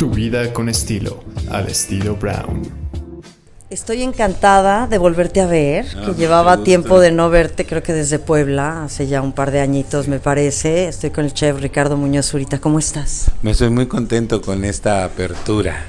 Tu 0.00 0.08
vida 0.08 0.50
con 0.54 0.70
estilo, 0.70 1.22
al 1.50 1.68
estilo 1.68 2.16
Brown. 2.16 2.62
Estoy 3.68 4.02
encantada 4.02 4.86
de 4.86 4.96
volverte 4.96 5.42
a 5.42 5.46
ver, 5.46 5.84
Ah, 5.94 6.06
que 6.06 6.14
llevaba 6.14 6.64
tiempo 6.64 7.00
de 7.00 7.12
no 7.12 7.28
verte, 7.28 7.66
creo 7.66 7.82
que 7.82 7.92
desde 7.92 8.18
Puebla, 8.18 8.84
hace 8.84 9.08
ya 9.08 9.20
un 9.20 9.32
par 9.32 9.50
de 9.50 9.60
añitos 9.60 10.08
me 10.08 10.18
parece. 10.18 10.88
Estoy 10.88 11.10
con 11.10 11.26
el 11.26 11.34
chef 11.34 11.60
Ricardo 11.60 11.98
Muñoz 11.98 12.30
Zurita, 12.30 12.58
¿cómo 12.58 12.78
estás? 12.78 13.30
Me 13.42 13.50
estoy 13.50 13.68
muy 13.68 13.88
contento 13.88 14.40
con 14.40 14.64
esta 14.64 15.04
apertura, 15.04 15.84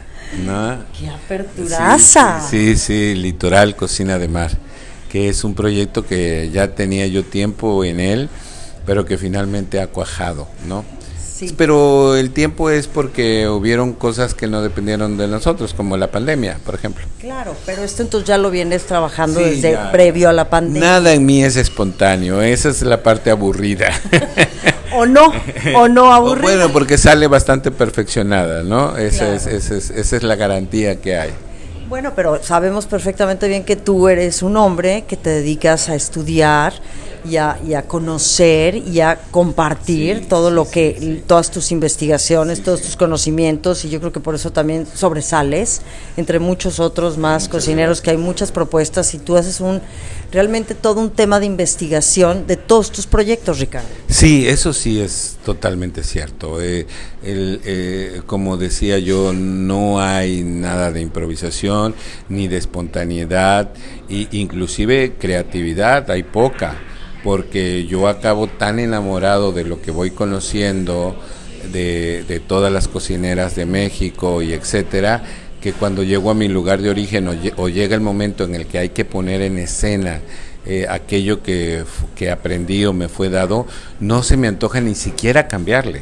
¿no? 0.46 0.80
¡Qué 1.00 1.07
aperturaza! 1.07 2.41
Sí, 2.41 2.75
sí, 2.75 3.14
sí, 3.14 3.16
Litoral 3.16 3.78
Cocina 3.78 4.20
de 4.20 4.28
Mar, 4.28 4.52
que 5.09 5.30
es 5.30 5.46
un 5.46 5.55
proyecto 5.55 6.05
que 6.05 6.50
ya 6.52 6.75
tenía 6.75 7.07
yo 7.07 7.23
tiempo 7.23 7.86
en 7.86 8.02
él, 8.02 8.30
pero 8.86 9.05
que 9.05 9.18
finalmente 9.18 9.80
ha 9.80 9.88
cuajado, 9.88 10.50
¿no? 10.68 10.84
Sí. 11.48 11.55
Pero 11.58 12.16
el 12.16 12.32
tiempo 12.32 12.70
es 12.70 12.88
porque 12.88 13.48
hubieron 13.48 13.94
cosas 13.94 14.34
que 14.36 14.48
no 14.48 14.62
dependieron 14.62 15.18
de 15.18 15.27
nosotros, 15.27 15.73
como 15.73 15.98
la 15.98 16.12
pandemia, 16.12 16.59
por 16.66 16.76
ejemplo. 16.76 17.04
Claro, 17.20 17.55
pero 17.66 17.84
esto 17.84 18.04
entonces 18.04 18.27
ya 18.27 18.38
lo 18.38 18.52
vienes 18.52 18.84
trabajando 18.86 19.40
Sí, 19.40 19.46
desde 19.46 19.72
ya. 19.72 19.91
previo 19.91 20.30
a 20.30 20.34
la 20.34 20.49
pandemia. 20.49 20.82
Nada 20.88 21.13
en 21.13 21.26
mí 21.26 21.44
es 21.44 21.55
espontáneo, 21.55 22.41
esa 22.41 22.70
es 22.70 22.82
la 22.84 23.02
parte 23.04 23.32
aburrida. 23.32 23.90
O 24.94 25.05
no, 25.05 25.32
o 25.77 25.88
no 25.88 26.09
O 26.09 26.12
aburrido. 26.12 26.41
Bueno, 26.44 26.70
porque 26.73 26.98
sale 26.98 27.26
bastante 27.27 27.71
perfeccionada, 27.71 28.62
¿no? 28.63 28.98
Esa, 28.98 29.20
Claro. 29.20 29.34
es, 29.35 29.48
esa, 29.48 29.76
es, 29.76 29.90
esa 29.90 30.18
es 30.18 30.23
la 30.23 30.35
garantía 30.35 30.99
que 30.99 31.18
hay. 31.18 31.30
Bueno, 31.88 32.12
pero 32.13 32.44
sabemos 32.44 32.88
perfectamente 32.88 33.48
bien 33.48 33.63
que 33.63 33.77
tú 33.77 34.10
eres 34.10 34.44
un 34.44 34.58
hombre 34.58 35.05
que 35.08 35.16
te 35.16 35.30
dedicas 35.30 35.88
a 35.88 35.96
estudiar 35.96 36.73
y 37.25 37.38
a, 37.38 37.59
y 37.66 37.73
a 37.73 37.84
conocer 37.84 38.75
y 38.75 38.99
a 38.99 39.20
compartir 39.31 39.91
Sí, 39.91 40.25
todo 40.27 40.52
lo 40.52 40.70
que, 40.70 41.23
todas 41.27 41.52
tus 41.52 41.71
investigaciones, 41.71 42.63
todos 42.63 42.81
tus 42.81 42.95
conocimientos 42.95 43.85
y 43.85 43.89
yo 43.89 43.99
creo 43.99 44.12
que 44.12 44.20
por 44.20 44.35
eso 44.35 44.52
también 44.52 44.85
sobresales 44.85 45.81
entre 46.17 46.39
muchos 46.39 46.79
otros 46.79 47.18
más 47.18 47.48
cocineros 47.48 48.01
que 48.01 48.12
hay 48.12 48.18
muchas 48.18 48.51
propuestas 48.51 49.13
y 49.13 49.20
tú 49.20 49.37
haces 49.37 49.59
un 49.62 49.81
realmente 50.31 50.76
todo 50.76 51.01
un 51.01 51.12
tema 51.12 51.40
de 51.40 51.46
investigación 51.46 52.48
de 52.48 52.55
todos 52.55 52.91
tus 52.91 53.05
proyectos, 53.05 53.59
Ricardo. 53.59 53.87
Sí, 54.07 54.48
eso 54.48 54.71
sí 54.71 55.01
es 55.01 55.37
totalmente 55.43 56.03
cierto. 56.03 56.62
Eh, 56.62 56.87
el, 57.21 57.59
eh, 57.65 58.21
como 58.26 58.55
decía 58.55 58.98
yo, 58.98 59.34
no 59.34 59.99
hay 59.99 60.43
nada 60.43 60.91
de 60.91 61.01
improvisación 61.01 61.96
ni 62.29 62.48
de 62.48 62.57
espontaneidad, 62.57 63.74
y 64.07 64.28
inclusive 64.38 65.13
creatividad 65.19 66.09
hay 66.12 66.24
poca, 66.24 66.75
porque 67.24 67.86
yo 67.86 68.08
acabo 68.08 68.47
tan 68.47 68.80
enamorado 68.80 69.52
de 69.52 69.64
lo 69.64 69.81
que 69.81 69.91
voy 69.91 70.12
conociendo, 70.12 71.16
de, 71.72 72.24
de 72.28 72.40
todas 72.40 72.72
las 72.72 72.88
cocineras 72.88 73.56
de 73.56 73.66
México 73.66 74.41
y 74.41 74.53
etcétera, 74.53 75.24
que 75.62 75.74
cuando 75.74 76.02
llego 76.03 76.31
a 76.31 76.34
mi 76.34 76.47
lugar 76.47 76.81
de 76.81 76.90
origen 76.90 77.28
o, 77.28 77.34
lle- 77.34 77.53
o 77.58 77.69
llega 77.69 77.94
el 77.96 78.02
momento 78.02 78.44
en 78.46 78.56
el 78.56 78.66
que 78.66 78.80
hay 78.80 78.90
que 78.90 79.06
poner 79.06 79.42
en 79.42 79.59
escena 79.59 80.22
eh, 80.66 80.88
aquello 80.90 81.44
que, 81.44 81.84
que 82.16 82.31
aprendí 82.31 82.84
o 82.86 82.94
me 82.94 83.08
fue 83.09 83.30
dado, 83.30 83.68
no 84.00 84.24
se 84.24 84.38
me 84.38 84.47
antoja 84.47 84.81
ni 84.81 84.96
siquiera 84.96 85.47
cambiarle. 85.47 86.02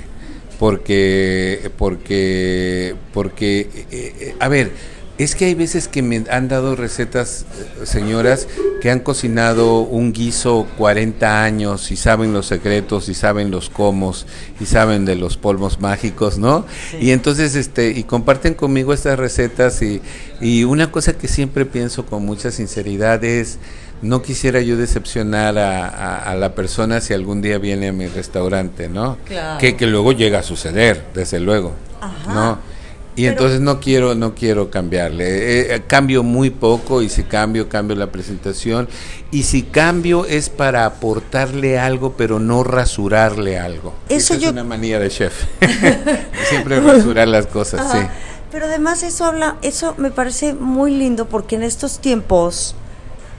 Porque, 0.60 1.72
porque, 1.78 2.94
porque, 3.14 3.62
eh, 3.92 4.14
eh, 4.20 4.36
a 4.40 4.50
ver, 4.50 4.72
es 5.20 5.36
que 5.36 5.46
hay 5.46 5.54
veces 5.54 5.88
que 5.88 6.02
me 6.02 6.24
han 6.32 6.48
dado 6.48 6.76
recetas, 6.76 7.46
eh, 7.82 7.86
señoras, 7.86 8.48
que 8.82 8.90
han 8.90 9.00
cocinado 9.02 9.82
un 9.82 10.14
guiso 10.14 10.66
40 10.78 11.44
años 11.44 11.92
y 11.92 11.98
saben 11.98 12.32
los 12.34 12.46
secretos 12.48 13.10
y 13.10 13.14
saben 13.14 13.52
los 13.52 13.70
comos 13.70 14.26
y 14.60 14.66
saben 14.66 15.04
de 15.06 15.16
los 15.16 15.36
polvos 15.38 15.80
mágicos, 15.82 16.38
¿no? 16.38 16.66
Y 17.02 17.12
entonces, 17.12 17.56
este, 17.56 17.90
y 17.92 18.04
comparten 18.04 18.54
conmigo 18.54 18.94
estas 18.94 19.20
recetas 19.20 19.82
y, 19.82 20.02
y 20.40 20.64
una 20.64 20.92
cosa 20.92 21.14
que 21.14 21.28
siempre 21.28 21.66
pienso 21.66 22.06
con 22.06 22.26
mucha 22.26 22.50
sinceridad 22.52 23.22
es, 23.24 23.60
no 24.02 24.22
quisiera 24.22 24.62
yo 24.62 24.78
decepcionar 24.78 25.58
a, 25.58 25.86
a- 25.90 26.32
a 26.32 26.36
la 26.36 26.56
persona 26.56 27.02
si 27.02 27.14
algún 27.14 27.42
día 27.42 27.58
viene 27.58 27.90
a 27.90 27.92
mi 27.92 28.08
restaurante, 28.08 28.88
¿no? 28.88 29.18
Claro. 29.26 29.60
Que, 29.60 29.76
que 29.76 29.86
luego 29.88 30.14
llega 30.14 30.40
a 30.40 30.44
suceder, 30.44 31.04
desde 31.14 31.42
luego, 31.42 31.74
Ajá. 32.00 32.34
¿no? 32.34 32.79
Y 33.20 33.24
Pero- 33.24 33.32
entonces 33.34 33.60
no 33.60 33.82
quiero, 33.82 34.16
no 34.16 34.34
quiero 34.34 34.72
cambiarle. 34.72 35.26
Eh, 35.28 35.76
eh, 35.76 35.82
cambio 35.88 36.24
muy 36.24 36.52
poco 36.52 37.02
y 37.02 37.10
si 37.10 37.24
cambio, 37.24 37.68
cambio 37.68 37.98
la 37.98 38.08
presentación. 38.14 38.88
Y 39.30 39.44
si 39.44 39.64
cambio 39.64 40.24
es 40.26 40.48
para 40.48 40.86
aportarle 40.86 41.78
algo, 41.78 42.14
pero 42.16 42.40
no 42.40 42.64
rasurarle 42.64 43.60
algo. 43.60 43.94
Eso 44.08 44.36
Esa 44.36 44.42
yo- 44.42 44.48
es 44.48 44.54
una 44.54 44.64
manía 44.64 45.00
de 45.00 45.10
chef. 45.10 45.34
Siempre 46.50 46.80
rasurar 46.80 47.28
las 47.28 47.46
cosas, 47.48 47.82
Ajá. 47.82 48.02
sí. 48.04 48.08
Pero 48.54 48.66
además 48.68 49.04
eso 49.04 49.26
habla, 49.26 49.58
eso 49.64 49.96
me 49.98 50.12
parece 50.12 50.54
muy 50.54 50.96
lindo 50.96 51.28
porque 51.28 51.56
en 51.56 51.64
estos 51.64 52.00
tiempos, 52.00 52.74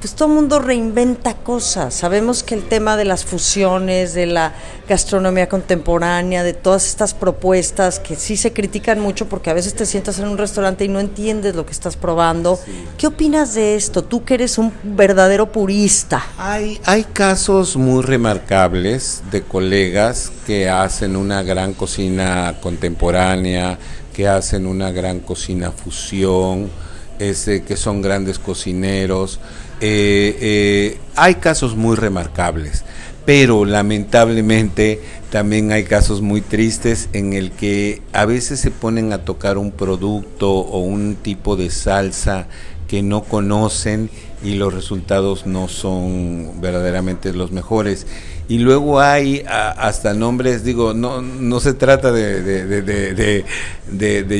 pues 0.00 0.14
todo 0.14 0.28
el 0.28 0.34
mundo 0.34 0.58
reinventa 0.58 1.34
cosas. 1.34 1.92
Sabemos 1.92 2.42
que 2.42 2.54
el 2.54 2.62
tema 2.62 2.96
de 2.96 3.04
las 3.04 3.26
fusiones, 3.26 4.14
de 4.14 4.24
la 4.24 4.54
gastronomía 4.88 5.46
contemporánea, 5.46 6.42
de 6.42 6.54
todas 6.54 6.86
estas 6.86 7.12
propuestas 7.12 8.00
que 8.00 8.16
sí 8.16 8.38
se 8.38 8.54
critican 8.54 8.98
mucho 8.98 9.28
porque 9.28 9.50
a 9.50 9.52
veces 9.52 9.74
te 9.74 9.84
sientas 9.84 10.18
en 10.18 10.28
un 10.28 10.38
restaurante 10.38 10.86
y 10.86 10.88
no 10.88 11.00
entiendes 11.00 11.54
lo 11.54 11.66
que 11.66 11.72
estás 11.72 11.96
probando. 11.96 12.58
¿Qué 12.96 13.08
opinas 13.08 13.52
de 13.52 13.76
esto? 13.76 14.02
Tú 14.02 14.24
que 14.24 14.34
eres 14.34 14.56
un 14.56 14.72
verdadero 14.82 15.52
purista. 15.52 16.24
Hay, 16.38 16.80
hay 16.86 17.04
casos 17.04 17.76
muy 17.76 18.02
remarcables 18.02 19.22
de 19.30 19.42
colegas 19.42 20.32
que 20.46 20.70
hacen 20.70 21.14
una 21.14 21.42
gran 21.42 21.74
cocina 21.74 22.56
contemporánea, 22.62 23.78
que 24.14 24.26
hacen 24.26 24.66
una 24.66 24.92
gran 24.92 25.20
cocina 25.20 25.70
fusión, 25.70 26.70
este, 27.18 27.62
que 27.62 27.76
son 27.76 28.00
grandes 28.00 28.38
cocineros. 28.38 29.38
Eh, 29.80 30.36
eh, 30.40 30.98
hay 31.16 31.36
casos 31.36 31.74
muy 31.74 31.96
remarcables, 31.96 32.84
pero 33.24 33.64
lamentablemente 33.64 35.00
también 35.30 35.72
hay 35.72 35.84
casos 35.84 36.20
muy 36.20 36.40
tristes 36.40 37.08
en 37.12 37.32
el 37.32 37.52
que 37.52 38.02
a 38.12 38.26
veces 38.26 38.60
se 38.60 38.70
ponen 38.70 39.12
a 39.12 39.24
tocar 39.24 39.56
un 39.56 39.70
producto 39.70 40.50
o 40.52 40.80
un 40.80 41.16
tipo 41.16 41.56
de 41.56 41.70
salsa 41.70 42.46
que 42.88 43.02
no 43.02 43.22
conocen 43.22 44.10
y 44.42 44.54
los 44.54 44.72
resultados 44.72 45.46
no 45.46 45.68
son 45.68 46.60
verdaderamente 46.60 47.32
los 47.32 47.52
mejores. 47.52 48.06
Y 48.48 48.58
luego 48.58 49.00
hay 49.00 49.44
a- 49.46 49.70
hasta 49.70 50.14
nombres, 50.14 50.64
digo, 50.64 50.94
no, 50.94 51.20
no 51.22 51.60
se 51.60 51.74
trata 51.74 52.10
de, 52.10 52.42
de- 52.42 53.44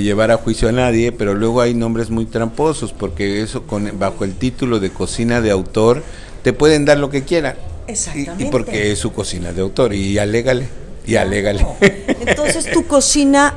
llevar 0.03 0.31
a 0.31 0.37
juicio 0.37 0.69
a 0.69 0.73
nadie, 0.73 1.13
pero 1.13 1.35
luego 1.35 1.61
hay 1.61 1.75
nombres 1.75 2.11
muy 2.11 2.27
tramposos, 2.27 2.93
porque 2.93 3.43
eso 3.43 3.63
con, 3.67 3.99
bajo 3.99 4.25
el 4.25 4.35
título 4.35 4.81
de 4.81 4.91
cocina 4.91 5.41
de 5.41 5.51
autor 5.51 6.03
te 6.43 6.53
pueden 6.53 6.85
dar 6.85 6.99
lo 6.99 7.11
que 7.11 7.23
quieran. 7.25 7.57
Y- 7.87 7.93
Exactamente. 7.93 8.45
Y, 8.45 8.51
porque 8.51 8.93
es 8.93 8.99
su 8.99 9.13
cocina 9.13 9.53
de 9.53 9.61
autor, 9.63 9.95
y 9.95 10.19
alégale, 10.19 10.69
y 11.07 11.17
alégale. 11.17 11.67
Entonces, 12.27 12.71
tu 12.71 12.87
cocina, 12.87 13.55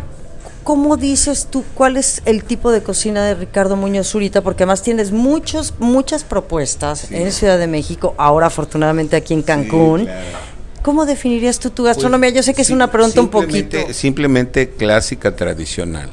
¿cómo 0.64 0.98
dices 0.98 1.48
tú 1.50 1.64
cuál 1.74 1.98
es 1.98 2.22
el 2.26 2.44
tipo 2.44 2.72
de 2.72 2.82
cocina 2.82 3.24
de 3.26 3.36
Ricardo 3.36 3.76
Muñoz 3.76 4.08
Zurita? 4.08 4.42
Porque 4.42 4.64
además 4.64 4.82
tienes 4.82 5.12
muchos, 5.12 5.74
muchas 5.80 6.24
propuestas 6.24 7.12
en 7.12 7.32
Ciudad 7.32 7.60
de 7.60 7.68
México, 7.68 8.16
ahora 8.18 8.48
afortunadamente 8.48 9.16
aquí 9.16 9.34
en 9.34 9.42
Cancún. 9.42 10.06
claro. 10.06 10.54
¿Cómo 10.84 11.06
definirías 11.06 11.60
tú 11.60 11.70
tu 11.70 11.84
gastronomía? 11.84 12.30
Yo 12.32 12.44
sé 12.44 12.54
que 12.54 12.62
es 12.62 12.70
una 12.70 12.92
pregunta 12.92 13.22
un 13.22 13.30
poquito. 13.30 13.78
Simplemente 13.94 14.72
clásica 14.72 15.34
tradicional. 15.34 16.10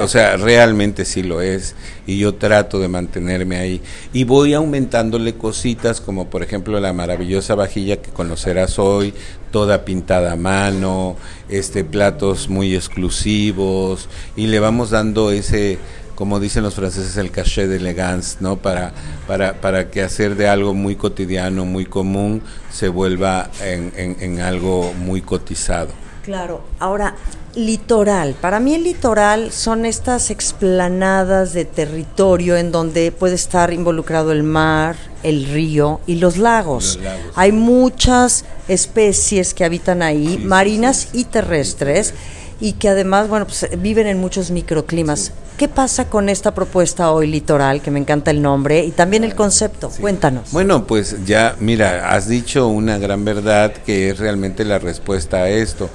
O 0.00 0.08
sea, 0.08 0.36
realmente 0.36 1.04
sí 1.04 1.22
lo 1.22 1.40
es. 1.40 1.74
Y 2.06 2.18
yo 2.18 2.34
trato 2.34 2.78
de 2.78 2.88
mantenerme 2.88 3.56
ahí. 3.56 3.80
Y 4.12 4.24
voy 4.24 4.54
aumentándole 4.54 5.34
cositas, 5.34 6.00
como 6.00 6.28
por 6.30 6.42
ejemplo 6.42 6.78
la 6.80 6.92
maravillosa 6.92 7.54
vajilla 7.54 8.00
que 8.02 8.10
conocerás 8.10 8.78
hoy, 8.78 9.14
toda 9.50 9.84
pintada 9.84 10.32
a 10.32 10.36
mano, 10.36 11.16
este 11.48 11.84
platos 11.84 12.48
muy 12.48 12.74
exclusivos. 12.74 14.08
Y 14.36 14.46
le 14.46 14.60
vamos 14.60 14.90
dando 14.90 15.30
ese 15.30 15.78
como 16.14 16.40
dicen 16.40 16.62
los 16.62 16.74
franceses, 16.74 17.18
el 17.18 17.30
cachet 17.30 17.68
de 17.68 17.76
elegance, 17.76 18.38
¿no? 18.40 18.56
Para, 18.56 18.94
para, 19.26 19.60
para 19.60 19.90
que 19.90 20.00
hacer 20.00 20.34
de 20.34 20.48
algo 20.48 20.72
muy 20.72 20.96
cotidiano, 20.96 21.66
muy 21.66 21.84
común, 21.84 22.40
se 22.72 22.88
vuelva 22.88 23.50
en, 23.62 23.92
en- 23.96 24.16
en 24.20 24.40
algo 24.40 24.94
muy 24.94 25.20
cotizado. 25.20 25.88
Claro. 26.24 26.64
Ahora, 26.78 27.14
litoral. 27.56 28.34
Para 28.40 28.60
mí 28.60 28.74
el 28.74 28.84
litoral 28.84 29.50
son 29.50 29.86
estas 29.86 30.30
explanadas 30.30 31.52
de 31.54 31.64
territorio 31.64 32.56
en 32.56 32.70
donde 32.70 33.10
puede 33.12 33.34
estar 33.34 33.72
involucrado 33.72 34.30
el 34.30 34.42
mar, 34.42 34.96
el 35.22 35.46
río 35.46 36.00
y 36.06 36.16
los 36.16 36.36
lagos. 36.36 36.96
Los 36.96 37.04
lagos. 37.04 37.32
Hay 37.34 37.52
muchas 37.52 38.44
especies 38.68 39.54
que 39.54 39.64
habitan 39.64 40.02
ahí, 40.02 40.26
Sí, 40.26 40.36
sí, 40.36 40.44
marinas 40.44 41.08
sí. 41.10 41.20
y 41.20 41.24
terrestres, 41.24 42.14
y 42.60 42.74
que 42.74 42.88
además, 42.88 43.28
bueno, 43.28 43.46
pues 43.46 43.68
viven 43.78 44.06
en 44.06 44.18
muchos 44.18 44.50
microclimas. 44.50 45.32
¿Qué 45.58 45.68
pasa 45.68 46.10
con 46.10 46.28
esta 46.28 46.54
propuesta 46.54 47.10
hoy 47.12 47.26
litoral, 47.26 47.80
que 47.80 47.90
me 47.90 47.98
encanta 47.98 48.30
el 48.30 48.42
nombre, 48.42 48.84
y 48.84 48.90
también 48.90 49.24
el 49.24 49.34
concepto? 49.34 49.90
Cuéntanos. 50.00 50.52
Bueno, 50.52 50.86
pues 50.86 51.16
ya, 51.24 51.56
mira, 51.60 52.10
has 52.14 52.28
dicho 52.28 52.68
una 52.68 52.98
gran 52.98 53.24
verdad 53.24 53.72
que 53.72 54.10
es 54.10 54.18
realmente 54.18 54.64
la 54.66 54.78
respuesta 54.78 55.38
a 55.38 55.48
esto. 55.48 55.88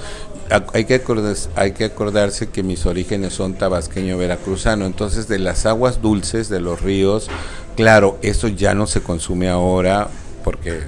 Hay 0.74 0.86
que, 0.86 0.96
acordarse, 0.96 1.50
hay 1.56 1.72
que 1.72 1.86
acordarse 1.86 2.50
que 2.50 2.64
mis 2.64 2.86
orígenes 2.86 3.34
son 3.34 3.54
tabasqueño 3.54 4.18
veracruzano, 4.18 4.86
entonces 4.86 5.28
de 5.28 5.40
las 5.40 5.66
aguas 5.66 6.02
dulces 6.02 6.50
de 6.50 6.60
los 6.60 6.82
ríos, 6.82 7.30
claro, 7.76 8.18
eso 8.22 8.48
ya 8.48 8.74
no 8.74 8.88
se 8.88 9.02
consume 9.02 9.50
ahora 9.50 10.10
porque 10.44 10.80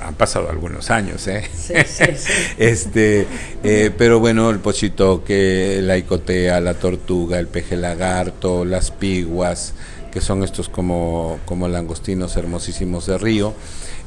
han 0.00 0.14
pasado 0.14 0.50
algunos 0.50 0.90
años, 0.90 1.26
¿eh? 1.28 1.44
Sí, 1.54 1.74
sí, 1.86 2.04
sí. 2.16 2.32
este, 2.58 3.26
eh, 3.62 3.90
pero 3.96 4.20
bueno, 4.20 4.50
el 4.50 4.58
pochitoque, 4.58 5.80
la 5.82 5.96
icotea, 5.96 6.60
la 6.60 6.74
tortuga, 6.74 7.38
el 7.38 7.46
peje 7.46 7.76
lagarto, 7.76 8.64
las 8.64 8.90
piguas, 8.90 9.74
que 10.12 10.20
son 10.20 10.44
estos 10.44 10.68
como, 10.68 11.38
como 11.46 11.68
langostinos 11.68 12.36
hermosísimos 12.36 13.06
de 13.06 13.18
río. 13.18 13.54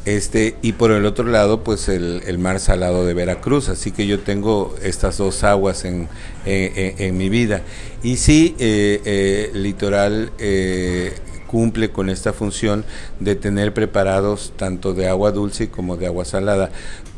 Este, 0.08 0.56
y 0.62 0.72
por 0.72 0.92
el 0.92 1.06
otro 1.06 1.26
lado, 1.26 1.66
pues 1.66 1.90
el, 1.90 2.38
mar 2.40 2.62
salado 2.62 3.06
de 3.06 3.14
Veracruz. 3.14 3.68
Así 3.68 3.92
que 3.92 4.08
yo 4.08 4.22
tengo 4.22 4.74
estas 4.82 5.18
dos 5.18 5.44
aguas 5.44 5.84
en, 5.84 6.08
en, 6.46 7.18
mi 7.18 7.28
vida. 7.28 7.64
Y 8.04 8.16
sí, 8.16 8.56
eh, 8.58 9.02
eh, 9.04 9.52
Litoral 9.54 10.32
eh, 10.40 11.12
cumple 11.48 11.90
con 11.90 12.10
esta 12.10 12.32
función 12.32 12.86
de 13.20 13.36
tener 13.36 13.74
preparados 13.74 14.54
tanto 14.56 14.94
de 14.94 15.10
agua 15.10 15.34
dulce 15.34 15.70
como 15.70 15.98
de 15.98 16.08
agua 16.08 16.24
salada 16.24 16.72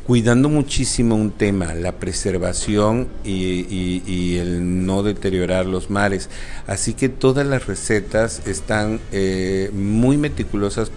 cuidando 0.09 0.49
muchísimo 0.49 1.13
un 1.13 1.29
tema, 1.29 1.75
la 1.75 1.99
preservación 1.99 3.09
y, 3.23 4.37
el 4.37 4.83
no 4.87 5.03
deteriorar 5.03 5.67
los 5.67 5.91
mares. 5.91 6.31
Así 6.65 6.95
que 6.95 7.09
todas 7.09 7.45
las 7.45 7.67
recetas 7.67 8.41
están 8.47 9.01
eh, 9.11 9.69
muy 9.71 10.17
meticulosas, 10.17 10.91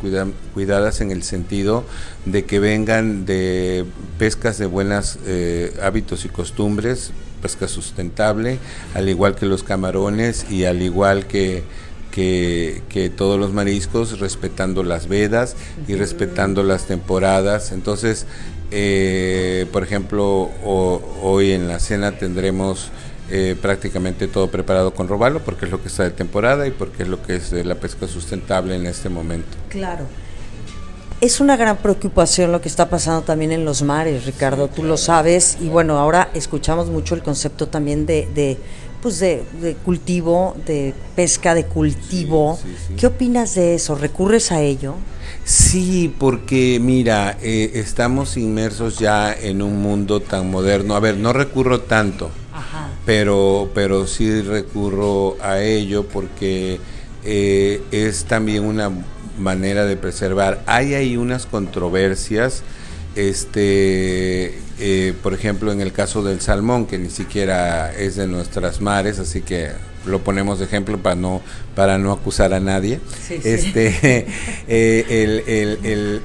cuidadas 0.54 1.02
en 1.02 1.10
el 1.10 1.24
sentido 1.24 1.84
de 2.24 2.46
que 2.46 2.58
vengan 2.58 3.26
de 3.26 3.84
pescas 4.18 4.56
de 4.56 4.64
buenos 4.64 5.18
eh, 5.26 5.74
hábitos 5.82 6.24
y 6.24 6.30
costumbres, 6.30 7.12
pesca 7.42 7.68
sustentable, 7.68 8.60
al 8.94 9.10
igual 9.10 9.34
que 9.34 9.44
los 9.44 9.62
camarones 9.62 10.50
y 10.50 10.64
al 10.64 10.80
igual 10.80 11.26
que 11.26 11.64
que, 12.12 13.12
todos 13.16 13.40
los 13.40 13.52
mariscos, 13.52 14.20
respetando 14.20 14.84
las 14.84 15.08
vedas 15.08 15.56
y 15.88 15.96
respetando 15.96 16.62
las 16.62 16.86
temporadas. 16.86 17.72
Entonces, 17.72 18.26
eh, 18.70 19.66
por 19.72 19.82
ejemplo, 19.82 20.50
hoy 20.62 21.52
en 21.52 21.66
la 21.66 21.80
cena 21.80 22.12
tendremos 22.12 22.90
eh, 23.30 23.56
prácticamente 23.60 24.28
todo 24.28 24.48
preparado 24.48 24.94
con 24.94 25.08
robalo, 25.08 25.40
porque 25.40 25.64
es 25.64 25.70
lo 25.72 25.80
que 25.82 25.88
está 25.88 26.04
de 26.04 26.10
temporada 26.10 26.66
y 26.66 26.70
porque 26.70 27.02
es 27.02 27.08
lo 27.08 27.22
que 27.22 27.36
es 27.36 27.50
de 27.50 27.64
la 27.64 27.74
pesca 27.74 28.06
sustentable 28.06 28.76
en 28.76 28.86
este 28.86 29.08
momento. 29.08 29.56
Claro. 29.68 30.04
Es 31.20 31.38
una 31.40 31.56
gran 31.56 31.76
preocupación 31.76 32.50
lo 32.50 32.60
que 32.60 32.68
está 32.68 32.90
pasando 32.90 33.22
también 33.22 33.52
en 33.52 33.64
los 33.64 33.82
mares, 33.82 34.26
Ricardo, 34.26 34.66
tú 34.66 34.82
lo 34.82 34.96
sabes, 34.96 35.56
y 35.60 35.68
bueno, 35.68 35.98
ahora 35.98 36.30
escuchamos 36.34 36.88
mucho 36.88 37.14
el 37.14 37.22
concepto 37.22 37.68
también 37.68 38.06
de 38.06 38.58
pues 39.02 39.18
de, 39.18 39.44
cultivo, 39.84 40.56
de 40.64 40.94
pesca 41.16 41.54
de 41.54 41.66
cultivo. 41.66 42.58
¿Qué 42.96 43.08
opinas 43.08 43.56
de 43.56 43.74
eso? 43.74 43.96
¿Recurres 43.96 44.52
a 44.52 44.62
ello? 44.62 44.94
Sí, 45.44 46.14
porque 46.18 46.78
mira, 46.80 47.36
eh, 47.42 47.72
estamos 47.74 48.36
inmersos 48.36 48.98
ya 48.98 49.34
en 49.34 49.60
un 49.60 49.82
mundo 49.82 50.20
tan 50.20 50.50
moderno. 50.50 50.94
A 50.94 51.00
ver, 51.00 51.16
no 51.16 51.32
recurro 51.32 51.80
tanto, 51.80 52.30
pero 53.04 53.70
pero 53.74 54.06
sí 54.06 54.40
recurro 54.40 55.36
a 55.42 55.60
ello 55.60 56.06
porque 56.06 56.78
eh, 57.24 57.82
es 57.90 58.24
también 58.26 58.64
una 58.64 58.92
manera 59.36 59.84
de 59.84 59.96
preservar. 59.96 60.62
Hay 60.66 60.94
ahí 60.94 61.16
unas 61.16 61.46
controversias 61.46 62.62
este 63.16 64.58
eh, 64.84 65.14
por 65.22 65.32
ejemplo 65.32 65.70
en 65.70 65.80
el 65.80 65.92
caso 65.92 66.24
del 66.24 66.40
salmón 66.40 66.86
que 66.86 66.98
ni 66.98 67.08
siquiera 67.08 67.92
es 67.92 68.16
de 68.16 68.26
nuestras 68.26 68.80
mares 68.80 69.20
así 69.20 69.40
que 69.40 69.70
lo 70.06 70.20
ponemos 70.20 70.58
de 70.58 70.64
ejemplo 70.64 70.98
para 70.98 71.16
no 71.16 71.42
para 71.74 71.98
no 71.98 72.12
acusar 72.12 72.52
a 72.52 72.60
nadie. 72.60 73.00
Este 73.30 74.26
eh, 74.68 76.22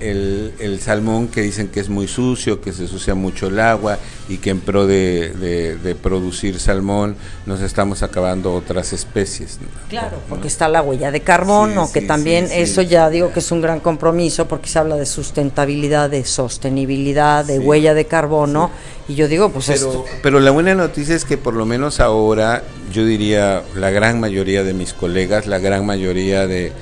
el, 0.00 0.80
salmón 0.80 1.28
que 1.28 1.42
dicen 1.42 1.68
que 1.68 1.80
es 1.80 1.88
muy 1.88 2.06
sucio 2.06 2.60
que 2.60 2.72
se 2.72 2.86
sucia 2.86 3.14
mucho 3.14 3.48
el 3.48 3.58
agua 3.58 3.98
y 4.28 4.38
que 4.38 4.50
en 4.50 4.60
pro 4.60 4.86
de, 4.86 5.96
producir 6.00 6.60
salmón 6.60 7.16
nos 7.46 7.60
estamos 7.60 8.02
acabando 8.02 8.54
otras 8.54 8.92
especies 8.92 9.58
claro 9.88 10.18
porque 10.28 10.46
está 10.46 10.68
la 10.68 10.82
huella 10.82 11.10
de 11.10 11.20
carbono 11.20 11.90
que 11.92 12.00
también 12.00 12.48
eso 12.52 12.80
ya 12.82 13.10
digo 13.10 13.32
que 13.32 13.40
es 13.40 13.50
un 13.50 13.60
gran 13.60 13.80
compromiso 13.80 14.46
porque 14.46 14.68
se 14.68 14.78
habla 14.78 14.96
de 14.96 15.06
sustentabilidad 15.06 16.10
de 16.10 16.24
sostenibilidad 16.24 17.44
de 17.44 17.58
huella 17.58 17.92
de 17.94 18.06
carbono 18.06 18.70
y 19.08 19.14
yo 19.14 19.26
digo 19.26 19.50
pues 19.50 19.66
pero, 19.66 20.04
pero 20.22 20.40
la 20.40 20.52
buena 20.52 20.74
noticia 20.74 21.16
es 21.16 21.24
que 21.24 21.36
por 21.36 21.54
lo 21.54 21.66
menos 21.66 21.98
ahora 22.00 22.62
yo 22.92 22.97
diría 23.04 23.62
la 23.74 23.90
gran 23.90 24.20
mayoría 24.20 24.64
de 24.64 24.74
mis 24.74 24.92
colegas, 24.92 25.46
la 25.46 25.58
gran 25.58 25.84
mayoría 25.86 26.46
de, 26.46 26.72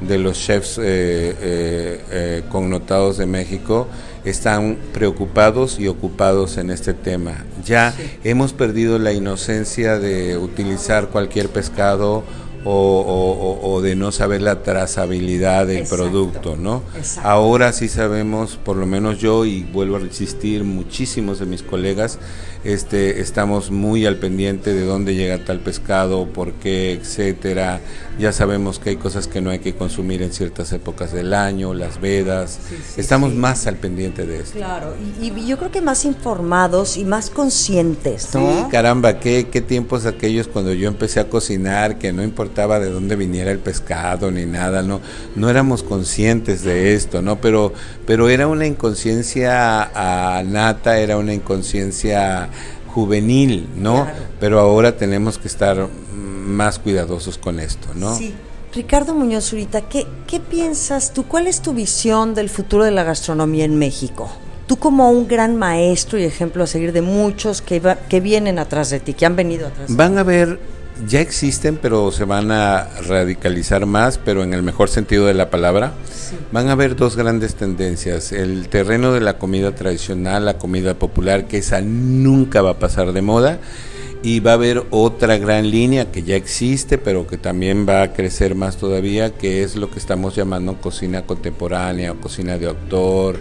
los 0.00 0.38
chefs 0.38 0.78
eh, 0.78 0.82
eh, 0.84 2.00
eh, 2.10 2.42
connotados 2.48 3.16
de 3.18 3.26
México 3.26 3.88
están 4.24 4.76
preocupados 4.92 5.78
y 5.78 5.88
ocupados 5.88 6.58
en 6.58 6.70
este 6.70 6.94
tema. 6.94 7.44
Ya 7.64 7.94
hemos 8.24 8.52
perdido 8.52 8.98
la 8.98 9.12
inocencia 9.12 9.98
de 9.98 10.36
utilizar 10.36 11.08
cualquier 11.08 11.48
pescado 11.48 12.24
o, 12.68 13.80
de 13.82 13.94
no 13.94 14.10
saber 14.10 14.42
la 14.42 14.62
trazabilidad 14.62 15.66
del 15.66 15.86
producto, 15.86 16.56
¿no? 16.56 16.82
Ahora 17.22 17.72
sí 17.72 17.88
sabemos, 17.88 18.56
por 18.56 18.76
lo 18.76 18.86
menos 18.86 19.18
yo, 19.18 19.44
y 19.44 19.62
vuelvo 19.62 19.96
a 19.96 20.00
insistir, 20.00 20.64
muchísimos 20.64 21.38
de 21.38 21.46
mis 21.46 21.62
colegas, 21.62 22.18
este, 22.64 23.20
estamos 23.20 23.70
muy 23.70 24.06
al 24.06 24.16
pendiente 24.16 24.74
de 24.74 24.84
dónde 24.84 25.14
llega 25.14 25.44
tal 25.44 25.60
pescado, 25.60 26.26
por 26.26 26.54
qué, 26.54 26.92
etcétera. 26.92 27.80
Ya 28.18 28.32
sabemos 28.32 28.78
que 28.78 28.90
hay 28.90 28.96
cosas 28.96 29.28
que 29.28 29.42
no 29.42 29.50
hay 29.50 29.58
que 29.58 29.74
consumir 29.74 30.22
en 30.22 30.32
ciertas 30.32 30.72
épocas 30.72 31.12
del 31.12 31.34
año, 31.34 31.74
las 31.74 32.00
vedas. 32.00 32.60
estamos 32.96 33.34
más 33.34 33.66
al 33.66 33.76
pendiente 33.76 34.26
de 34.26 34.40
esto. 34.40 34.56
Claro, 34.56 34.94
y, 35.20 35.46
yo 35.46 35.58
creo 35.58 35.70
que 35.70 35.82
más 35.82 36.04
informados 36.06 36.96
y 36.96 37.04
más 37.04 37.28
conscientes, 37.28 38.34
¿no? 38.34 38.40
Sí, 38.40 38.64
caramba, 38.70 39.20
qué, 39.20 39.48
qué 39.50 39.60
tiempos 39.60 40.06
aquellos 40.06 40.48
cuando 40.48 40.72
yo 40.72 40.88
empecé 40.88 41.20
a 41.20 41.28
cocinar, 41.28 41.98
que 41.98 42.12
no 42.12 42.22
importaba 42.22 42.80
de 42.80 42.90
dónde 42.90 43.16
viniera 43.16 43.50
el 43.50 43.58
pescado 43.58 44.30
ni 44.30 44.46
nada, 44.46 44.82
no, 44.82 45.00
no 45.34 45.50
éramos 45.50 45.82
conscientes 45.82 46.62
de 46.62 46.94
esto, 46.94 47.20
¿no? 47.20 47.40
Pero, 47.40 47.74
pero 48.06 48.30
era 48.30 48.46
una 48.46 48.66
inconsciencia 48.66 49.90
nata, 50.46 50.98
era 50.98 51.18
una 51.18 51.34
inconsciencia 51.34 52.48
juvenil, 52.96 53.68
¿no? 53.76 54.06
Pero 54.40 54.58
ahora 54.58 54.96
tenemos 54.96 55.36
que 55.36 55.48
estar 55.48 55.86
más 56.46 56.78
cuidadosos 56.78 57.38
con 57.38 57.60
esto, 57.60 57.88
¿no? 57.94 58.16
Sí. 58.16 58.34
Ricardo 58.74 59.14
Muñoz 59.14 59.46
Zurita, 59.46 59.82
¿qué, 59.82 60.06
¿qué 60.26 60.38
piensas 60.38 61.12
tú? 61.14 61.24
¿Cuál 61.24 61.46
es 61.46 61.62
tu 61.62 61.72
visión 61.72 62.34
del 62.34 62.50
futuro 62.50 62.84
de 62.84 62.90
la 62.90 63.04
gastronomía 63.04 63.64
en 63.64 63.78
México? 63.78 64.30
Tú 64.66 64.76
como 64.76 65.10
un 65.10 65.28
gran 65.28 65.56
maestro 65.56 66.18
y 66.18 66.24
ejemplo 66.24 66.64
a 66.64 66.66
seguir 66.66 66.92
de 66.92 67.00
muchos 67.00 67.62
que, 67.62 67.80
que 68.08 68.20
vienen 68.20 68.58
atrás 68.58 68.90
de 68.90 69.00
ti, 69.00 69.14
que 69.14 69.24
han 69.24 69.34
venido 69.34 69.68
atrás. 69.68 69.94
Van 69.96 70.18
a 70.18 70.24
ver, 70.24 70.58
ya 71.06 71.20
existen, 71.20 71.78
pero 71.80 72.10
se 72.10 72.24
van 72.24 72.50
a 72.50 72.88
radicalizar 73.06 73.86
más, 73.86 74.18
pero 74.18 74.42
en 74.42 74.52
el 74.52 74.62
mejor 74.62 74.88
sentido 74.88 75.26
de 75.26 75.34
la 75.34 75.50
palabra. 75.50 75.92
Van 76.52 76.68
a 76.68 76.72
haber 76.72 76.96
dos 76.96 77.16
grandes 77.16 77.54
tendencias. 77.54 78.32
El 78.32 78.68
terreno 78.68 79.12
de 79.12 79.20
la 79.20 79.38
comida 79.38 79.74
tradicional, 79.74 80.44
la 80.44 80.58
comida 80.58 80.94
popular, 80.94 81.46
que 81.46 81.58
esa 81.58 81.80
nunca 81.80 82.60
va 82.62 82.70
a 82.70 82.78
pasar 82.78 83.12
de 83.12 83.22
moda. 83.22 83.58
Y 84.22 84.40
va 84.40 84.52
a 84.52 84.54
haber 84.54 84.84
otra 84.90 85.36
gran 85.38 85.70
línea 85.70 86.10
que 86.10 86.22
ya 86.22 86.34
existe, 86.34 86.98
pero 86.98 87.26
que 87.26 87.38
también 87.38 87.86
va 87.88 88.02
a 88.02 88.12
crecer 88.12 88.54
más 88.54 88.76
todavía, 88.76 89.30
que 89.36 89.62
es 89.62 89.76
lo 89.76 89.90
que 89.90 89.98
estamos 89.98 90.34
llamando 90.34 90.80
cocina 90.80 91.22
contemporánea 91.22 92.14
cocina 92.14 92.58
de 92.58 92.66
autor 92.66 93.38